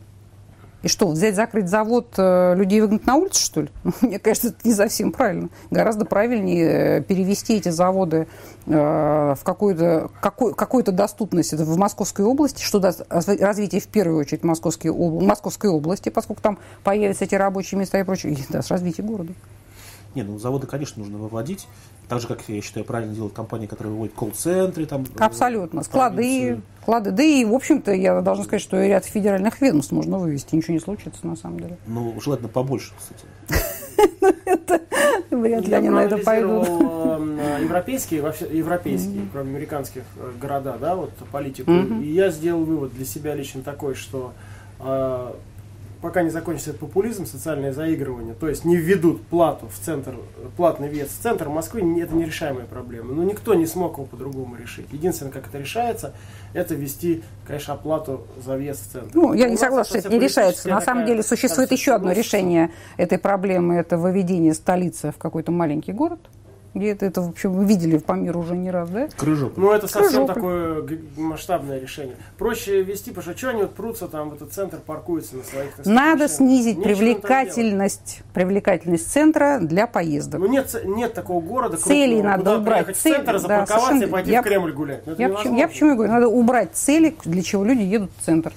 [0.85, 3.71] И что, взять, закрыть завод, э, людей выгнать на улицу, что ли?
[4.03, 5.49] Мне кажется, это не совсем правильно.
[5.71, 8.27] Гораздо правильнее э, перевести эти заводы
[8.67, 13.89] э, в какую-то какой, какую-то доступность Это в Московской области, что даст разви- развитие в
[13.89, 18.71] первую очередь Московской, Московской области, поскольку там появятся эти рабочие места и прочее, и даст
[18.71, 19.33] развитие города.
[20.15, 21.67] Не, ну заводы, конечно, нужно выводить.
[22.09, 24.87] Так же, как я считаю, правильно делают компании, которые выводят колл-центры.
[24.87, 25.83] Там, э, Абсолютно.
[25.83, 27.11] Склады, склады.
[27.13, 30.55] Да и, в общем-то, я должна сказать, что и ряд федеральных ведомств можно вывести.
[30.55, 31.79] Ничего не случится, на самом деле.
[31.87, 33.25] Ну, желательно побольше, кстати.
[35.31, 36.69] Вряд ли они на это пойдут.
[36.69, 41.73] э, европейские, вообще европейские, кроме американских э, города, да, вот политику.
[41.73, 44.33] И я сделал вывод для себя лично такой, что
[46.05, 50.17] пока не закончится этот популизм, социальное заигрывание, то есть не введут плату в центр,
[50.55, 53.15] платный вес в центр Москвы, не- это нерешаемая проблема.
[53.15, 54.87] Но никто не смог его по-другому решить.
[54.93, 56.13] Единственное, как это решается,
[56.53, 59.09] это ввести, конечно, оплату за вес в центр.
[59.15, 60.69] Ну, я У не согласна, что это не решается.
[60.69, 63.77] На самом деле существует еще одно решение этой проблемы.
[63.77, 66.21] Это выведение столицы в какой-то маленький город.
[66.75, 69.07] Где это, это, в общем, вы видели по миру уже не раз, да?
[69.17, 69.53] Крыжок.
[69.57, 70.35] Ну, это совсем Крыжополь.
[70.83, 72.17] такое масштабное решение.
[72.37, 75.73] Проще вести, потому что что они вот прутся там в этот центр, паркуются на своих...
[75.75, 76.31] так Надо машинах?
[76.33, 80.41] снизить Нечего привлекательность, привлекательность центра для поездок.
[80.41, 82.75] Ну, нет, нет такого города, Целей крупного, надо куда убрать.
[82.87, 85.07] приехать в центр, да, запарковаться совершенно- и пойти я- в Кремль гулять.
[85.07, 88.11] Ну, это Я почему, я почему и говорю, надо убрать цели, для чего люди едут
[88.19, 88.53] в центр.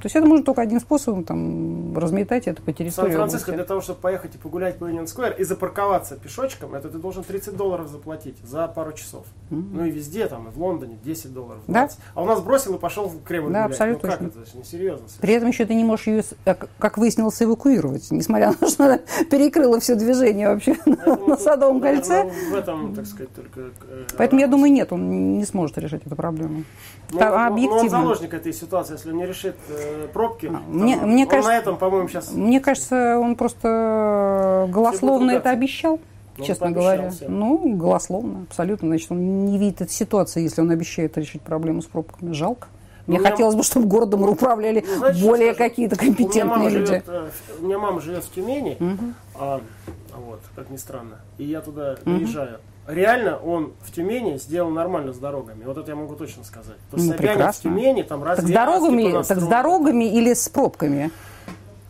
[0.00, 3.80] То есть это можно только одним способом там, разметать это по территории Сан-Франциско для того,
[3.82, 7.88] чтобы поехать и погулять по Юнион Сквер и запарковаться пешочком, это ты должен 30 долларов
[7.88, 9.26] заплатить за пару часов.
[9.50, 11.80] Ну и везде, там, и в Лондоне 10 долларов, Да.
[11.80, 11.98] 20.
[12.14, 13.70] А у нас бросил и пошел в Кремль Да, гулять.
[13.72, 14.40] абсолютно Ну как точно.
[14.42, 14.58] это?
[14.58, 15.06] Несерьезно.
[15.20, 18.84] При этом еще ты не можешь ее, э, как выяснилось, эвакуировать, несмотря на то, что
[18.86, 18.98] она
[19.30, 22.30] перекрыла все движение вообще на, Поэтому на Садовом кольце.
[22.50, 23.60] В этом, так сказать, только...
[23.88, 26.64] э, Поэтому я думаю, нет, он не сможет решить эту проблему.
[27.12, 27.80] Ну, Та- он- он- объективно.
[27.82, 30.46] Он заложник этой ситуации, если он не решит э, пробки.
[30.46, 32.32] там, мне- он, мне он кажется- на этом, по-моему, сейчас...
[32.32, 36.00] Мне кажется, он просто голословно это обещал,
[36.38, 37.10] Он честно пообещал говоря.
[37.10, 37.38] всем.
[37.38, 38.88] Ну, голословно, абсолютно.
[38.88, 42.32] Значит, он не видит этой ситуации, если он обещает решить проблему с пробками.
[42.32, 42.68] Жалко.
[43.06, 46.68] Мне Ну, у меня- хотелось бы, чтобы городом управляли Ну, знаете, более какие-то У компетентные
[46.70, 46.86] люди.
[46.86, 47.28] живет, э,
[47.60, 48.76] у меня мама живет в Тюмени,
[49.34, 49.60] а,
[50.14, 52.58] вот, как ни странно, и я туда приезжаю.
[52.86, 55.62] Реально он в Тюмени сделал нормально с дорогами.
[55.64, 56.76] Вот это я могу точно сказать.
[56.90, 57.70] То есть Ну, Собянин в прекрасно.
[57.70, 61.10] Тюмени там Так с, дорогами, так с дорогами или с пробками?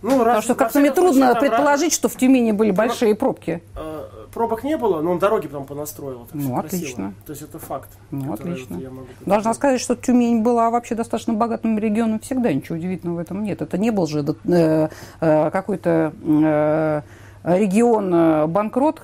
[0.03, 2.71] Ну, раз- Потому что во как-то мне трудно случае, там предположить, что в Тюмени были
[2.71, 3.63] большие пробки.
[3.77, 6.23] Э, Пробок не было, но он дороги потом понастроил.
[6.29, 6.67] Это Ну, всё красиво.
[6.79, 7.15] отлично.
[7.27, 7.89] То есть это факт.
[8.11, 8.77] Ну, отлично.
[8.77, 13.21] я могу Должна сказать, что Тюмень была вообще достаточно богатым регионом всегда, ничего удивительного в
[13.21, 13.61] этом нет.
[13.61, 14.89] Это не был же э,
[15.21, 17.03] э, какой-то э,
[17.43, 19.03] регион э, банкрот,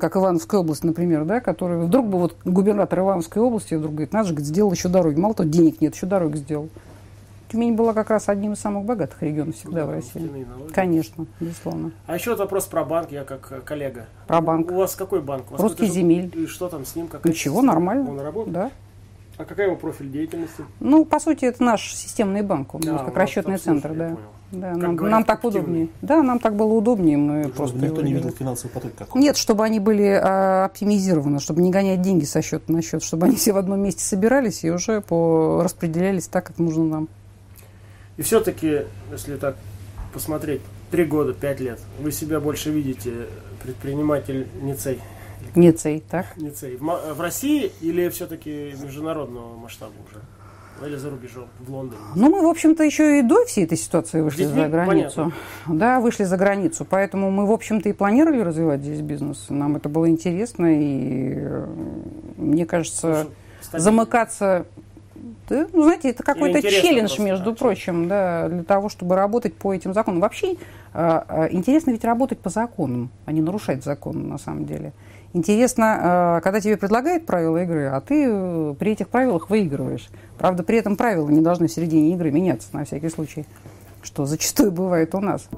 [0.00, 4.28] как Ивановская область, например, да, который вдруг бы вот губернатор Ивановской области вдруг говорит, наш
[4.28, 5.18] говорит, сделал еще дороги.
[5.18, 6.68] Мало того, денег нет, еще дороги сделал.
[7.50, 10.46] Тюмень была как раз одним из самых богатых регионов всегда в России.
[10.72, 11.90] Конечно, безусловно.
[12.06, 14.06] А еще вот вопрос про банк, я как э, коллега.
[14.28, 14.70] Про банк.
[14.70, 15.46] У вас какой банк?
[15.50, 16.32] У вас Русский земель.
[16.36, 17.08] И что там с ним?
[17.08, 18.08] Какая Ничего, нормально.
[18.08, 18.54] Он работает?
[18.54, 18.70] Да.
[19.36, 20.64] А какая его профиль деятельности?
[20.78, 24.04] Ну, по сути, это наш системный банк, у нас А, как расчетный центр, я да.
[24.10, 24.28] понял.
[24.52, 25.88] Да, нам, говорят, нам так удобнее.
[26.02, 29.36] Да, нам так было удобнее, мы Чтобы просто никто не видел финансовый поток какой Нет,
[29.36, 33.36] чтобы они были а, оптимизированы, чтобы не гонять деньги со счета на счет, чтобы они
[33.36, 37.08] все в одном месте собирались и уже по распределялись так, как нужно нам.
[38.16, 38.82] И все-таки,
[39.12, 39.56] если так
[40.12, 43.28] посмотреть, три года, пять лет, вы себя больше видите
[43.62, 44.98] предпринимательницей
[45.54, 46.36] Не цей, так?
[46.36, 50.20] ницей, в России или все-таки международного масштаба уже?
[50.84, 52.00] Или за рубежом, в Лондоне?
[52.14, 54.62] Ну, мы, в общем-то, еще и до всей этой ситуации вышли Детьми?
[54.62, 55.16] за границу.
[55.16, 55.32] Понятно.
[55.78, 56.86] Да, вышли за границу.
[56.88, 59.46] Поэтому мы, в общем-то, и планировали развивать здесь бизнес.
[59.50, 60.66] Нам это было интересно.
[60.66, 61.66] И э,
[62.36, 63.26] мне кажется,
[63.60, 63.84] Стабильно.
[63.84, 64.66] замыкаться...
[65.50, 69.52] Да, ну, знаете, это какой-то челлендж, просто, между да, прочим, да, для того, чтобы работать
[69.54, 70.20] по этим законам.
[70.20, 70.54] Вообще,
[70.94, 74.92] э, э, интересно ведь работать по законам, а не нарушать закон, на самом деле.
[75.32, 80.08] Интересно, э, когда тебе предлагают правила игры, а ты э, при этих правилах выигрываешь.
[80.38, 83.46] Правда, при этом правила не должны в середине игры меняться, на всякий случай,
[84.02, 85.48] что зачастую бывает у нас.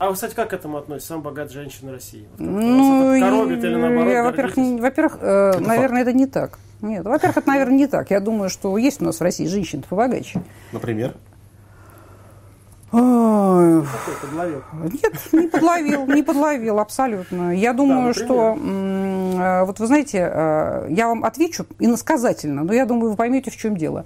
[0.00, 1.06] А вы, кстати, как к этому относитесь?
[1.06, 2.26] Самая богатая женщина России?
[2.36, 6.58] Вот Ну, коробит или наоборот я, во-первых, во-первых, э, Это наверное, это не так.
[6.80, 8.10] Нет, во-первых, это, наверное, не так.
[8.10, 10.42] Я думаю, что есть у нас в России женщины побогаче.
[10.72, 11.14] Например?
[12.92, 14.62] Подловил?
[14.84, 17.56] Нет, не подловил, не подловил, абсолютно.
[17.56, 18.26] Я думаю, например.
[18.26, 23.56] что, вот вы знаете, э, я вам отвечу иносказательно, но я думаю, вы поймете, в
[23.56, 24.04] чем дело.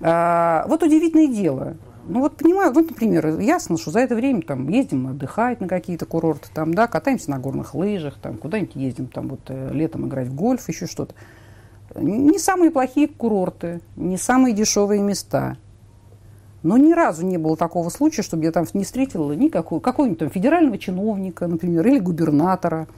[0.00, 1.76] Э, Вот удивительное дело.
[2.06, 6.06] Ну вот понимаю, вот, например, ясно, что за это время там ездим отдыхать на какие-то
[6.06, 10.28] курорты, там, да, катаемся на горных лыжах, там, куда-нибудь ездим, там, вот э, летом играть
[10.28, 11.14] в гольф, еще что-то.
[11.94, 15.56] Не самые плохие курорты, не самые дешевые места.
[16.62, 20.30] Но ни разу не было такого случая, чтобы я там не встретила никакого, какого-нибудь там
[20.30, 22.88] федерального чиновника, например, или губернатора.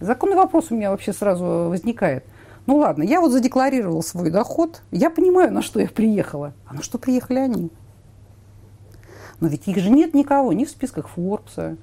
[0.00, 2.24] Законный вопрос у меня вообще сразу возникает.
[2.66, 6.54] Ну ладно, я вот задекларировал свой доход, я понимаю, на что я приехала.
[6.64, 7.70] А на что приехали они?
[9.40, 11.76] Но ведь их же нет никого, ни в списках Форбса,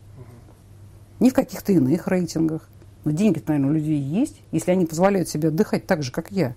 [1.19, 2.69] ни в каких-то иных рейтингах.
[3.03, 6.55] Но деньги-то, наверное, у людей есть, если они позволяют себе отдыхать так же, как я.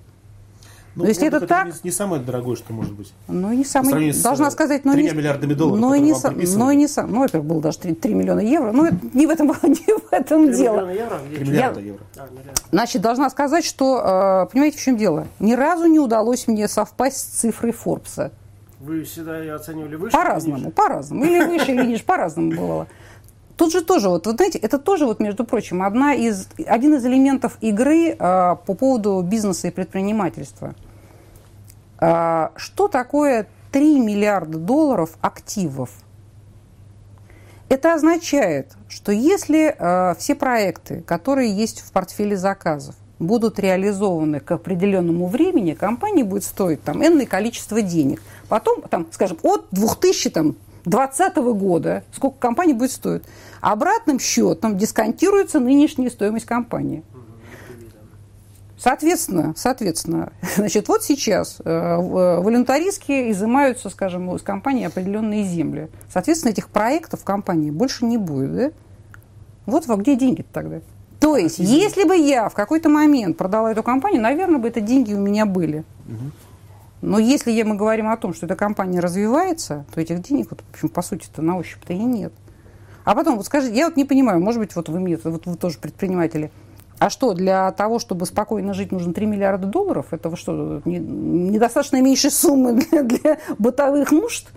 [0.95, 3.13] Но если это так- Не, не самое дорогое, что может быть.
[3.29, 5.81] Ну и не По самый, сравнению с, должна э, сказать, но тремя не, миллиардами долларов,
[5.81, 6.59] но и которые не, приписывали.
[6.65, 9.27] но и не сам, ну, во-первых, было даже 3, 3 миллиона евро, но это не
[9.27, 10.75] в этом, не в этом Три дело.
[10.83, 11.19] миллиона евро?
[11.19, 12.01] Три Или- миллиарда евро.
[12.17, 12.63] А, миллиард.
[12.71, 15.27] Значит, должна сказать, что, э, понимаете, в чем дело?
[15.39, 18.31] Ни разу не удалось мне совпасть с цифрой Форбса.
[18.81, 20.13] Вы всегда ее оценивали выше?
[20.17, 21.25] По-разному, по-разному.
[21.25, 22.87] Или выше, или ниже, по-разному бывало.
[23.57, 27.05] Тут же тоже, вот, вот знаете, это тоже, вот, между прочим, одна из, один из
[27.05, 30.75] элементов игры э, по поводу бизнеса и предпринимательства.
[31.99, 35.91] А, что такое 3 миллиарда долларов активов?
[37.69, 44.51] Это означает, что если э, все проекты, которые есть в портфеле заказов, будут реализованы к
[44.51, 48.21] определенному времени, компания будет стоить там энное количество денег.
[48.49, 49.67] Потом, там, скажем, от
[50.85, 53.23] 2020 года, сколько компания будет стоить,
[53.61, 57.03] обратным счетом дисконтируется нынешняя стоимость компании.
[58.77, 65.89] Соответственно, соответственно, значит, вот сейчас э, в- волюнтаристски изымаются, скажем, из компании определенные земли.
[66.13, 68.71] Соответственно, этих проектов в компании больше не будет, да?
[69.67, 70.81] Вот во где деньги тогда.
[71.21, 75.15] То есть, если бы я в какой-то момент продала эту компанию, наверное, бы это деньги
[75.15, 75.85] у меня были.
[77.03, 80.71] Но если мы говорим о том, что эта компания развивается, то этих денег, вот, в
[80.73, 82.33] общем, по сути-то на ощупь-то и нет.
[83.05, 85.57] А потом, вот скажите, я вот не понимаю, может быть, вот вы мне, вот вы
[85.57, 86.53] тоже предприниматели,
[87.01, 90.07] а что, для того, чтобы спокойно жить, нужно 3 миллиарда долларов?
[90.13, 94.51] Это что, не- недостаточно меньшей суммы для, для бытовых нужд?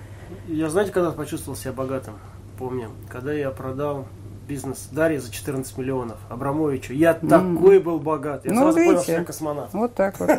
[0.48, 2.14] Я знаете, когда почувствовал себя богатым?
[2.60, 4.06] Помню, когда я продал
[4.48, 6.94] бизнес Дарье за 14 миллионов Абрамовичу.
[6.94, 8.46] Я такой был богат.
[8.46, 9.04] Я Ну, сразу понял, видите.
[9.04, 9.74] что я космонавт.
[9.74, 10.30] Вот так вот.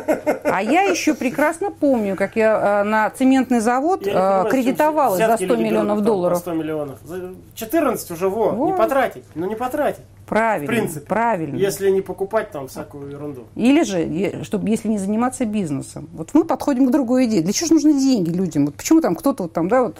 [0.43, 5.43] А я еще прекрасно помню, как я э, на цементный завод э, кредитовалась за взятки
[5.45, 6.37] 100 люди берут миллионов долларов.
[6.39, 6.99] 100 миллионов.
[7.03, 8.77] За 14 уже, во, не Вот.
[8.77, 9.23] потратить.
[9.35, 11.05] Ну не потратить, в Правильно, принципе.
[11.05, 11.55] правильно.
[11.57, 13.43] Если не покупать там всякую ерунду.
[13.55, 16.09] Или же, чтобы, если не заниматься бизнесом.
[16.13, 17.41] Вот мы подходим к другой идее.
[17.41, 18.65] Для чего же нужны деньги людям?
[18.67, 19.99] Вот почему там кто-то вот там, да, вот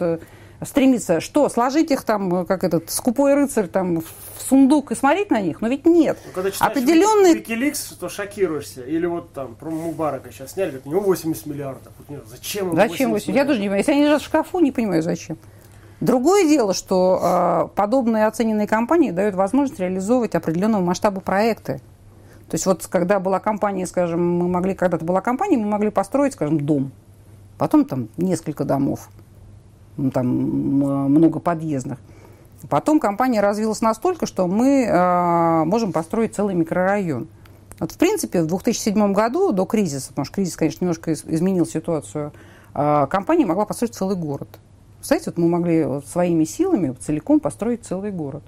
[0.64, 5.30] стремится, что, сложить их там, э, как этот скупой рыцарь там в сундук и смотреть
[5.30, 5.60] на них?
[5.60, 6.18] Но ведь нет.
[6.26, 7.34] Ну, когда читаешь Определенные...
[7.34, 8.82] Викиликс, то шокируешься.
[8.82, 11.92] Или вот там про Мубарака сейчас сняли, говорят, у него 80 миллиардов.
[11.98, 13.34] Вот, нет, зачем ему Зачем 80?
[13.34, 13.80] Я тоже не понимаю.
[13.80, 15.38] Если они лежат в шкафу, не понимаю, зачем.
[16.00, 21.80] Другое дело, что э, подобные оцененные компании дают возможность реализовывать определенного масштаба проекты.
[22.48, 26.32] То есть вот когда была компания, скажем, мы могли, когда-то была компания, мы могли построить,
[26.32, 26.92] скажем, дом,
[27.58, 29.27] потом там несколько домов, ну,
[30.12, 31.98] там много подъездных.
[32.68, 37.28] Потом компания развилась настолько, что мы э, можем построить целый микрорайон.
[37.78, 41.66] Вот, в принципе, в 2007 году, до кризиса, потому что кризис, конечно, немножко из- изменил
[41.66, 42.32] ситуацию,
[42.74, 44.48] э, компания могла построить целый город.
[44.96, 48.42] Представляете, вот мы могли вот своими силами целиком построить целый город.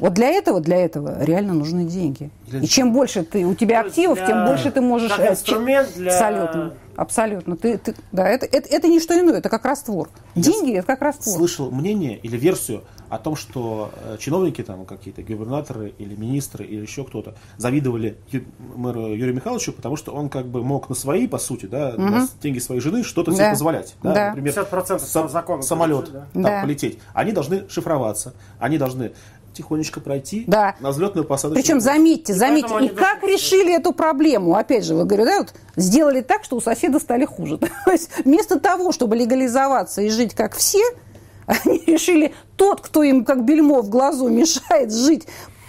[0.00, 2.30] Вот для этого, для этого реально нужны деньги.
[2.50, 5.12] И чем больше ты, у тебя активов, для- тем больше ты можешь...
[5.12, 6.74] как э, инструмент для- Абсолютно.
[6.96, 7.56] Абсолютно.
[7.56, 10.08] Ты, ты- да, это, это, это не что иное, это как раствор.
[10.34, 11.36] Деньги это как раствор.
[11.36, 16.80] Слышал мнение или версию о том, что э, чиновники, там какие-то губернаторы или министры или
[16.82, 18.44] еще кто-то завидовали Ю-
[18.76, 22.26] мэру Юрию Михайловичу, потому что он как бы мог на свои, по сути, да, на
[22.26, 23.50] с- деньги своей жены что-то себе Да.
[23.50, 23.94] позволять.
[24.02, 24.14] Да?
[24.14, 24.28] Да.
[24.30, 26.62] Например, 50% сам- закона самолет полетит, там, да.
[26.62, 26.98] полететь.
[27.12, 29.12] Они должны шифроваться, они должны
[29.54, 30.74] тихонечко пройти Да.
[30.80, 31.62] на взлетную посадочную.
[31.62, 34.54] Причем, заметьте, заметьте, поэтому и как решили эту проблему?
[34.54, 37.58] Опять же, вы говорю, да, вот сделали так, что у соседа стали хуже.
[37.84, 40.82] То есть вместо того, чтобы легализоваться и жить как все,
[41.46, 45.26] они решили, тот, кто им как бельмо в глазу мешает жить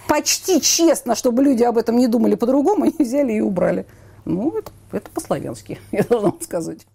[0.08, 3.86] почти честно, чтобы люди об этом не думали по-другому, они взяли и убрали.
[4.24, 6.86] Ну, это, это по-славянски, я должна вам сказать.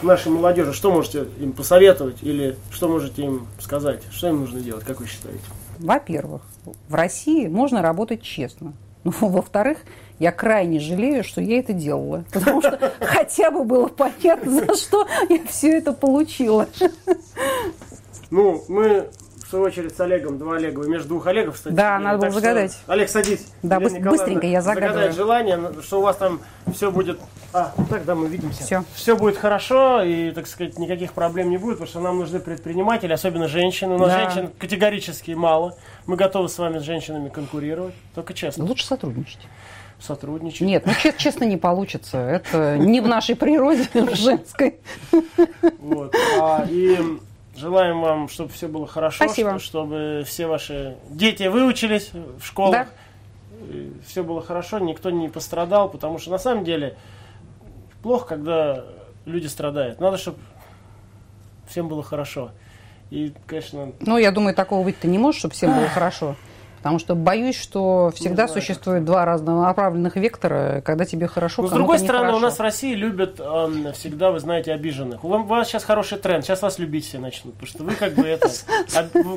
[0.00, 4.02] К нашей молодежи что можете им посоветовать или что можете им сказать?
[4.10, 5.42] Что им нужно делать, как вы считаете?
[5.78, 6.40] Во-первых,
[6.88, 8.72] в России можно работать честно.
[9.02, 9.78] Ну, во-вторых,
[10.18, 12.24] я крайне жалею, что я это делала.
[12.32, 16.66] Потому что хотя бы было понятно, за что я все это получила.
[18.30, 19.08] Ну, мы,
[19.50, 21.74] свою очередь, с Олегом, два Олега, вы между двух Олегов, кстати.
[21.74, 22.78] Да, надо было так что- загадать.
[22.86, 23.46] Олег, садись.
[23.62, 24.88] Да, Елена быстренько я загадываю.
[24.92, 26.40] загадает желание, что у вас там
[26.74, 27.18] все будет...
[27.52, 28.62] А, ну так, да, мы видимся.
[28.62, 28.84] Всё.
[28.94, 33.12] Все будет хорошо, и, так сказать, никаких проблем не будет, потому что нам нужны предприниматели,
[33.12, 33.98] особенно женщины.
[33.98, 34.20] Но Да.
[34.30, 35.76] женщин категорически мало.
[36.06, 39.40] Мы готовы с вами с женщинами конкурировать, только честно, Лучше сотрудничать.
[39.98, 40.60] сотрудничать.
[40.62, 42.18] Нет, ну че- честно не получится.
[42.18, 44.76] Это не в нашей природе женской.
[45.78, 46.14] Вот.
[46.40, 46.98] А, и
[47.60, 49.50] желаем вам, чтобы все было хорошо, Спасибо.
[49.58, 52.88] что- чтобы все ваши дети выучились в школах.
[52.88, 53.66] Да.
[54.06, 56.96] Все было хорошо, никто не пострадал, потому что на самом деле
[58.02, 58.84] плохо, когда
[59.26, 60.00] люди страдают.
[60.00, 60.38] Надо, чтобы
[61.68, 62.50] всем было хорошо.
[63.10, 66.36] И, конечно, Ну, я думаю, такого быть-то не может, чтобы всем было хорошо.
[66.80, 71.70] Потому что боюсь, что всегда знаю, существует два разнонаправленных вектора, когда тебе хорошо, но с
[71.72, 72.46] кому-то другой стороны, у нехорошо.
[72.46, 75.22] нас в России любят эм, всегда, вы знаете, обиженных.
[75.22, 78.14] У у вас сейчас хороший тренд, сейчас вас любить все начнут, потому что вы как
[78.14, 78.48] бы это,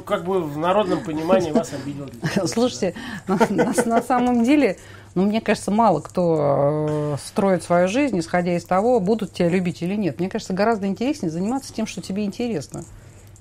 [0.05, 2.13] как бы в народном понимании вас обидели.
[2.47, 2.95] Слушайте,
[3.27, 4.77] на, самом деле,
[5.13, 9.81] ну, мне кажется, мало кто э, строит свою жизнь, исходя из того, будут тебя любить
[9.81, 10.19] или нет.
[10.19, 12.85] Мне кажется, гораздо интереснее заниматься тем, что тебе интересно.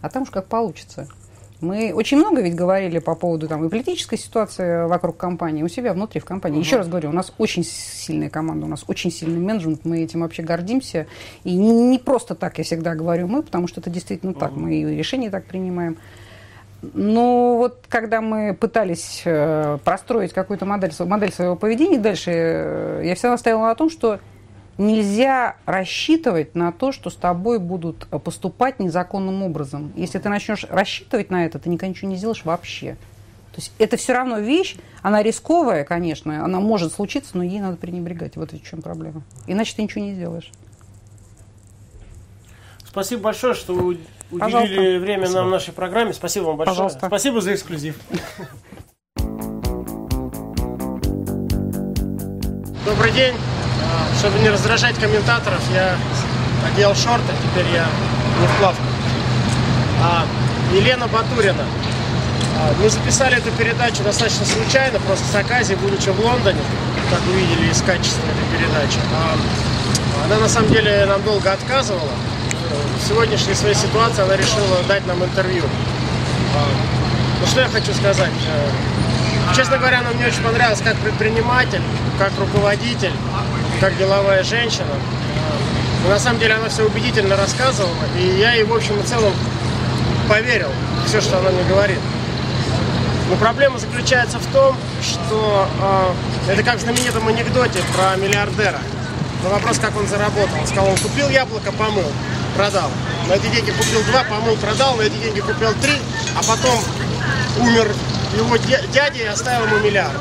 [0.00, 1.06] А там уж как получится.
[1.62, 5.92] Мы очень много ведь говорили по поводу там, и политической ситуации вокруг компании, у себя
[5.92, 6.58] внутри в компании.
[6.58, 10.22] Еще раз говорю, у нас очень сильная команда, у нас очень сильный менеджмент, мы этим
[10.22, 11.06] вообще гордимся.
[11.44, 14.84] И не, просто так я всегда говорю мы, потому что это действительно так, мы и
[14.96, 15.98] решения так принимаем.
[16.94, 23.14] Ну, вот когда мы пытались э, простроить какую-то модель, модель своего поведения, дальше э, я
[23.14, 24.18] всегда стояла на том, что
[24.78, 29.92] нельзя рассчитывать на то, что с тобой будут э, поступать незаконным образом.
[29.96, 32.96] Если ты начнешь рассчитывать на это, ты никогда ничего не сделаешь вообще.
[33.52, 37.76] То есть это все равно вещь, она рисковая, конечно, она может случиться, но ей надо
[37.76, 38.36] пренебрегать.
[38.36, 39.22] Вот в чем проблема.
[39.46, 40.50] Иначе ты ничего не сделаешь.
[42.84, 43.98] Спасибо большое, что вы
[44.30, 44.98] уделили Пожалуйста.
[45.00, 46.12] время нам в нашей программе.
[46.14, 46.74] Спасибо вам большое.
[46.74, 47.06] Пожалуйста.
[47.06, 47.98] Спасибо за эксклюзив.
[52.84, 53.34] Добрый день.
[54.22, 55.96] А, Чтобы не раздражать комментаторов, я
[56.72, 57.86] одел шорты, теперь я
[58.40, 58.84] не в плавках.
[60.02, 60.24] А,
[60.72, 61.64] Елена Батурина.
[62.58, 66.60] А, Мы записали эту передачу достаточно случайно, просто с оказией, будучи в Лондоне,
[67.10, 68.98] как вы видели из качества этой передачи.
[69.14, 72.12] А, Она на самом деле нам долго отказывала.
[73.02, 75.64] В сегодняшней своей ситуации она решила дать нам интервью.
[76.56, 76.64] А,
[77.40, 78.30] Ну что я хочу сказать?
[78.46, 78.70] Э,
[79.56, 81.82] Честно говоря, она мне очень понравилась как предприниматель,
[82.18, 83.10] как руководитель,
[83.82, 84.86] как деловая женщина.
[84.86, 89.02] Э, но На самом деле она все убедительно рассказывала, и я ей в общем и
[89.02, 89.32] целом
[90.28, 90.70] поверил
[91.06, 91.98] все, что она мне говорит.
[93.28, 95.68] Но проблема заключается в том, что
[96.46, 98.78] э, это как в знаменитом анекдоте про миллиардера.
[99.42, 100.60] Но вопрос, как он заработал.
[100.60, 102.06] Он сказал, он купил яблоко, помыл,
[102.56, 102.88] продал.
[103.28, 105.94] На эти деньги купил два, помыл, продал, на эти деньги купил три,
[106.36, 106.78] а потом
[107.58, 107.88] умер
[108.36, 110.20] его дя- дядя и оставил ему миллиард.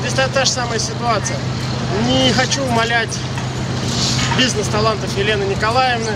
[0.00, 1.36] Здесь та, та же самая ситуация.
[2.06, 3.16] Не хочу умолять
[4.38, 6.12] бизнес-талантов Елены Николаевны,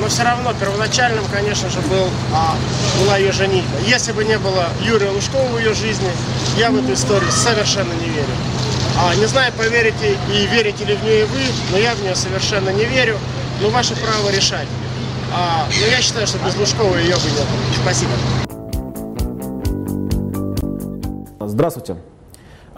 [0.00, 2.54] но все равно первоначальным, конечно же, был, а,
[3.00, 3.78] была ее женитьба.
[3.86, 6.10] Если бы не было Юрия Лужкова в ее жизни,
[6.58, 8.34] я в эту историю совершенно не верю.
[8.98, 11.40] А, не знаю, поверите и верите ли в нее вы,
[11.70, 13.18] но я в нее совершенно не верю.
[13.60, 14.68] Но ваше право решать.
[15.32, 17.46] А, но я считаю, что без Лужкова ее бы не было.
[17.82, 18.12] Спасибо.
[21.40, 21.96] Здравствуйте.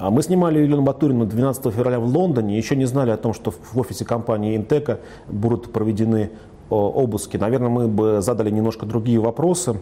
[0.00, 2.56] А, Мы снимали Елену Батурину 12 февраля в Лондоне.
[2.56, 6.30] Еще не знали о том, что в офисе компании Интека будут проведены
[6.70, 7.36] о, обыски.
[7.36, 9.80] Наверное, мы бы задали немножко другие вопросы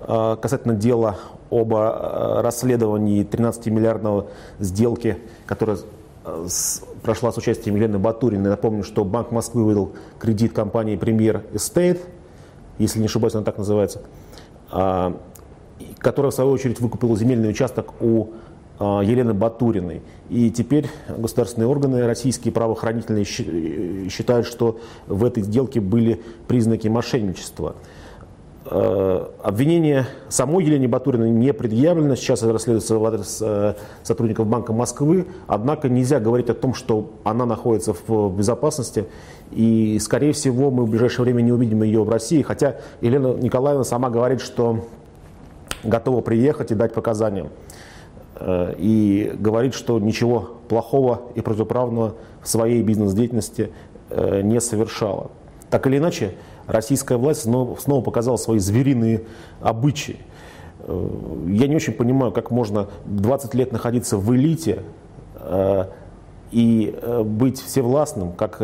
[0.00, 1.18] э, касательно дела
[1.50, 4.26] об э, расследовании 13-миллиардного
[4.58, 5.78] сделки, которая
[6.24, 6.46] э,
[7.04, 8.50] прошла с участием Елены Батуриной.
[8.50, 12.00] Напомню, что Банк Москвы выдал кредит компании Премьер Эстейт,
[12.78, 14.00] если не ошибаюсь, она так называется,
[14.68, 18.30] которая в свою очередь выкупила земельный участок у
[18.80, 20.02] Елены Батуриной.
[20.30, 27.76] И теперь государственные органы, российские правоохранительные, щи- считают, что в этой сделке были признаки мошенничества.
[28.66, 34.72] Э, Обвинение самой Елене Батуриной не предъявлено, сейчас это расследуется в адрес э, сотрудников Банка
[34.72, 39.04] Москвы, однако нельзя говорить о том, что она находится в безопасности,
[39.52, 43.84] и, скорее всего, мы в ближайшее время не увидим ее в России, хотя Елена Николаевна
[43.84, 44.86] сама говорит, что
[45.84, 47.50] готова приехать и дать показания.
[48.36, 53.70] Э, И говорит, что ничего плохого и противоправного в своей бизнес-деятельности
[54.10, 55.30] э, не совершала.
[55.70, 56.34] Так или иначе,
[56.66, 59.22] российская власть снова, показала свои звериные
[59.60, 60.18] обычаи.
[60.80, 61.08] Э,
[61.48, 64.82] Я не очень понимаю, как можно 20 лет находиться в элите
[66.50, 68.58] и быть всевластным, как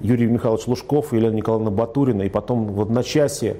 [0.00, 3.56] Юрий Михайлович Лужков и Елена Николаевна Батурина, и потом в одночасье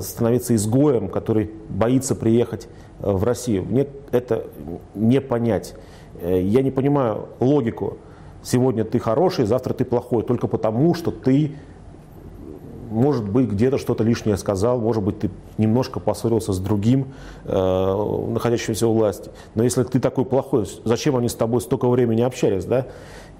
[0.00, 2.66] становиться изгоем, который боится приехать
[3.00, 3.64] в Россию.
[3.64, 4.46] Мне это
[4.94, 5.74] не понять.
[6.20, 7.98] Э, Я не понимаю логику.
[8.42, 11.56] Сегодня ты хороший, завтра ты плохой, только потому, что ты
[12.88, 17.08] может быть, где-то что-то лишнее сказал, может быть, ты немножко поссорился с другим,
[17.44, 19.30] э, находящимся у власти.
[19.54, 22.86] Но если ты такой плохой, зачем они с тобой столько времени общались, да?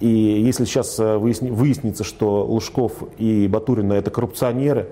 [0.01, 4.89] И если сейчас э, выясни- выяснится, что Лужков и Батурина это коррупционеры,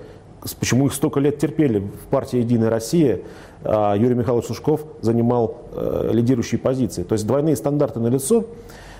[0.52, 3.20] почему их столько лет терпели в партии «Единая Россия»,
[3.62, 7.02] а Юрий Михайлович Лужков занимал э, лидирующие позиции.
[7.02, 8.44] То есть двойные стандарты на лицо,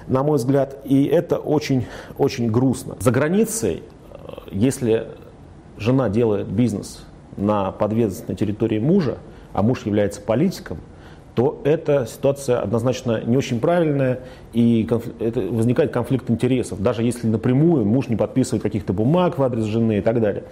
[0.08, 1.86] на мой взгляд, и это очень,
[2.16, 2.96] очень грустно.
[3.00, 4.16] За границей, э,
[4.52, 5.08] если
[5.76, 7.04] жена делает бизнес
[7.36, 9.18] на подведомственной территории мужа,
[9.52, 10.78] а муж является политиком,
[11.34, 14.20] то эта ситуация однозначно не очень правильная,
[14.52, 19.42] и конф- это возникает конфликт интересов, даже если напрямую муж не подписывает каких-то бумаг в
[19.42, 20.44] адрес жены и так далее.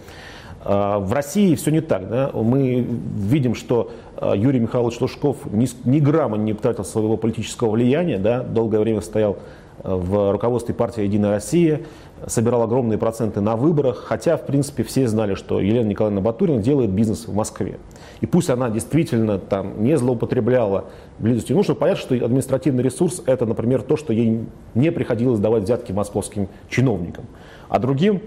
[0.64, 2.08] А, В России все не так.
[2.08, 2.30] Да?
[2.32, 2.86] Мы
[3.16, 8.42] видим, что а, Юрий Михайлович Лужков ни, грамма не потратил своего политического влияния, да?
[8.42, 9.38] долгое время стоял
[9.82, 11.82] а, в руководстве партии «Единая Россия»,
[12.26, 16.90] собирал огромные проценты на выборах, хотя, в принципе, все знали, что Елена Николаевна Батурина делает
[16.90, 17.78] бизнес в Москве.
[18.20, 20.84] И пусть она действительно там не злоупотребляла
[21.18, 24.44] близостью, нужно понять, что административный ресурс– это, например, то, что ей
[24.76, 27.24] не приходилось давать взятки московским чиновникам.
[27.68, 28.20] А другим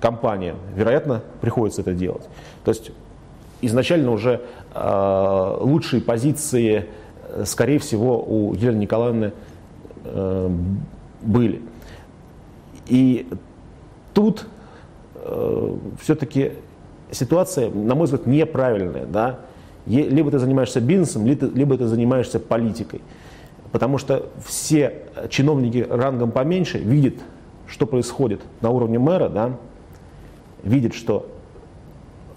[0.00, 2.28] компаниям, вероятно, приходится это делать.
[2.64, 2.90] То есть
[3.60, 4.40] изначально уже
[4.74, 6.86] э, лучшие позиции,
[7.28, 9.32] э, скорее всего, у Елены Николаевны
[10.04, 10.50] э,
[11.22, 11.62] были.
[12.86, 13.28] И
[14.14, 14.46] тут
[15.14, 16.52] э, все-таки
[17.10, 19.06] ситуация, на мой взгляд, неправильная.
[19.06, 19.40] Да?
[19.86, 23.00] Либо ты занимаешься бизнесом, ли ты- либо ты занимаешься политикой.
[23.72, 24.94] Потому что все
[25.28, 27.14] чиновники рангом поменьше видят,
[27.66, 29.56] что происходит на уровне мэра, да?
[30.62, 31.26] Видят, что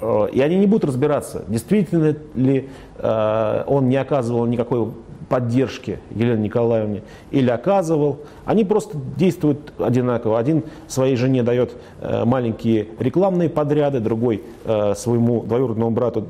[0.01, 4.91] э, и они не будут разбираться, действительно ли э, он не оказывал никакой
[5.29, 7.01] поддержки Елене Николаевне
[7.31, 8.19] или оказывал.
[8.45, 10.37] Они просто действуют одинаково.
[10.37, 11.71] Один своей жене дает
[12.01, 16.27] э, маленькие рекламные подряды, другой э, своему двоюродному брату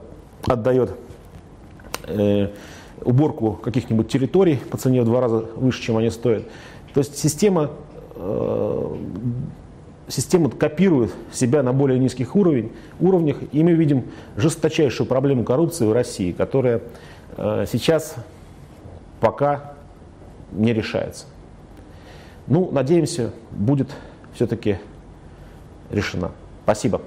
[0.48, 0.92] отдает
[2.08, 2.50] э,
[3.04, 6.44] уборку каких-нибудь территорий по цене в два раза выше, чем они стоят.
[6.94, 7.72] То есть система
[8.16, 8.96] э,
[10.08, 14.06] система копирует себя на более низких уровнях, и мы видим
[14.38, 16.82] жесточайшую проблему коррупции в России, которая
[17.38, 18.16] э, сейчас
[19.20, 19.74] пока
[20.52, 21.26] не решается.
[22.48, 23.90] Ну, надеемся, будет
[24.34, 24.78] все-таки
[25.90, 26.32] решена.
[26.64, 27.02] Спасибо.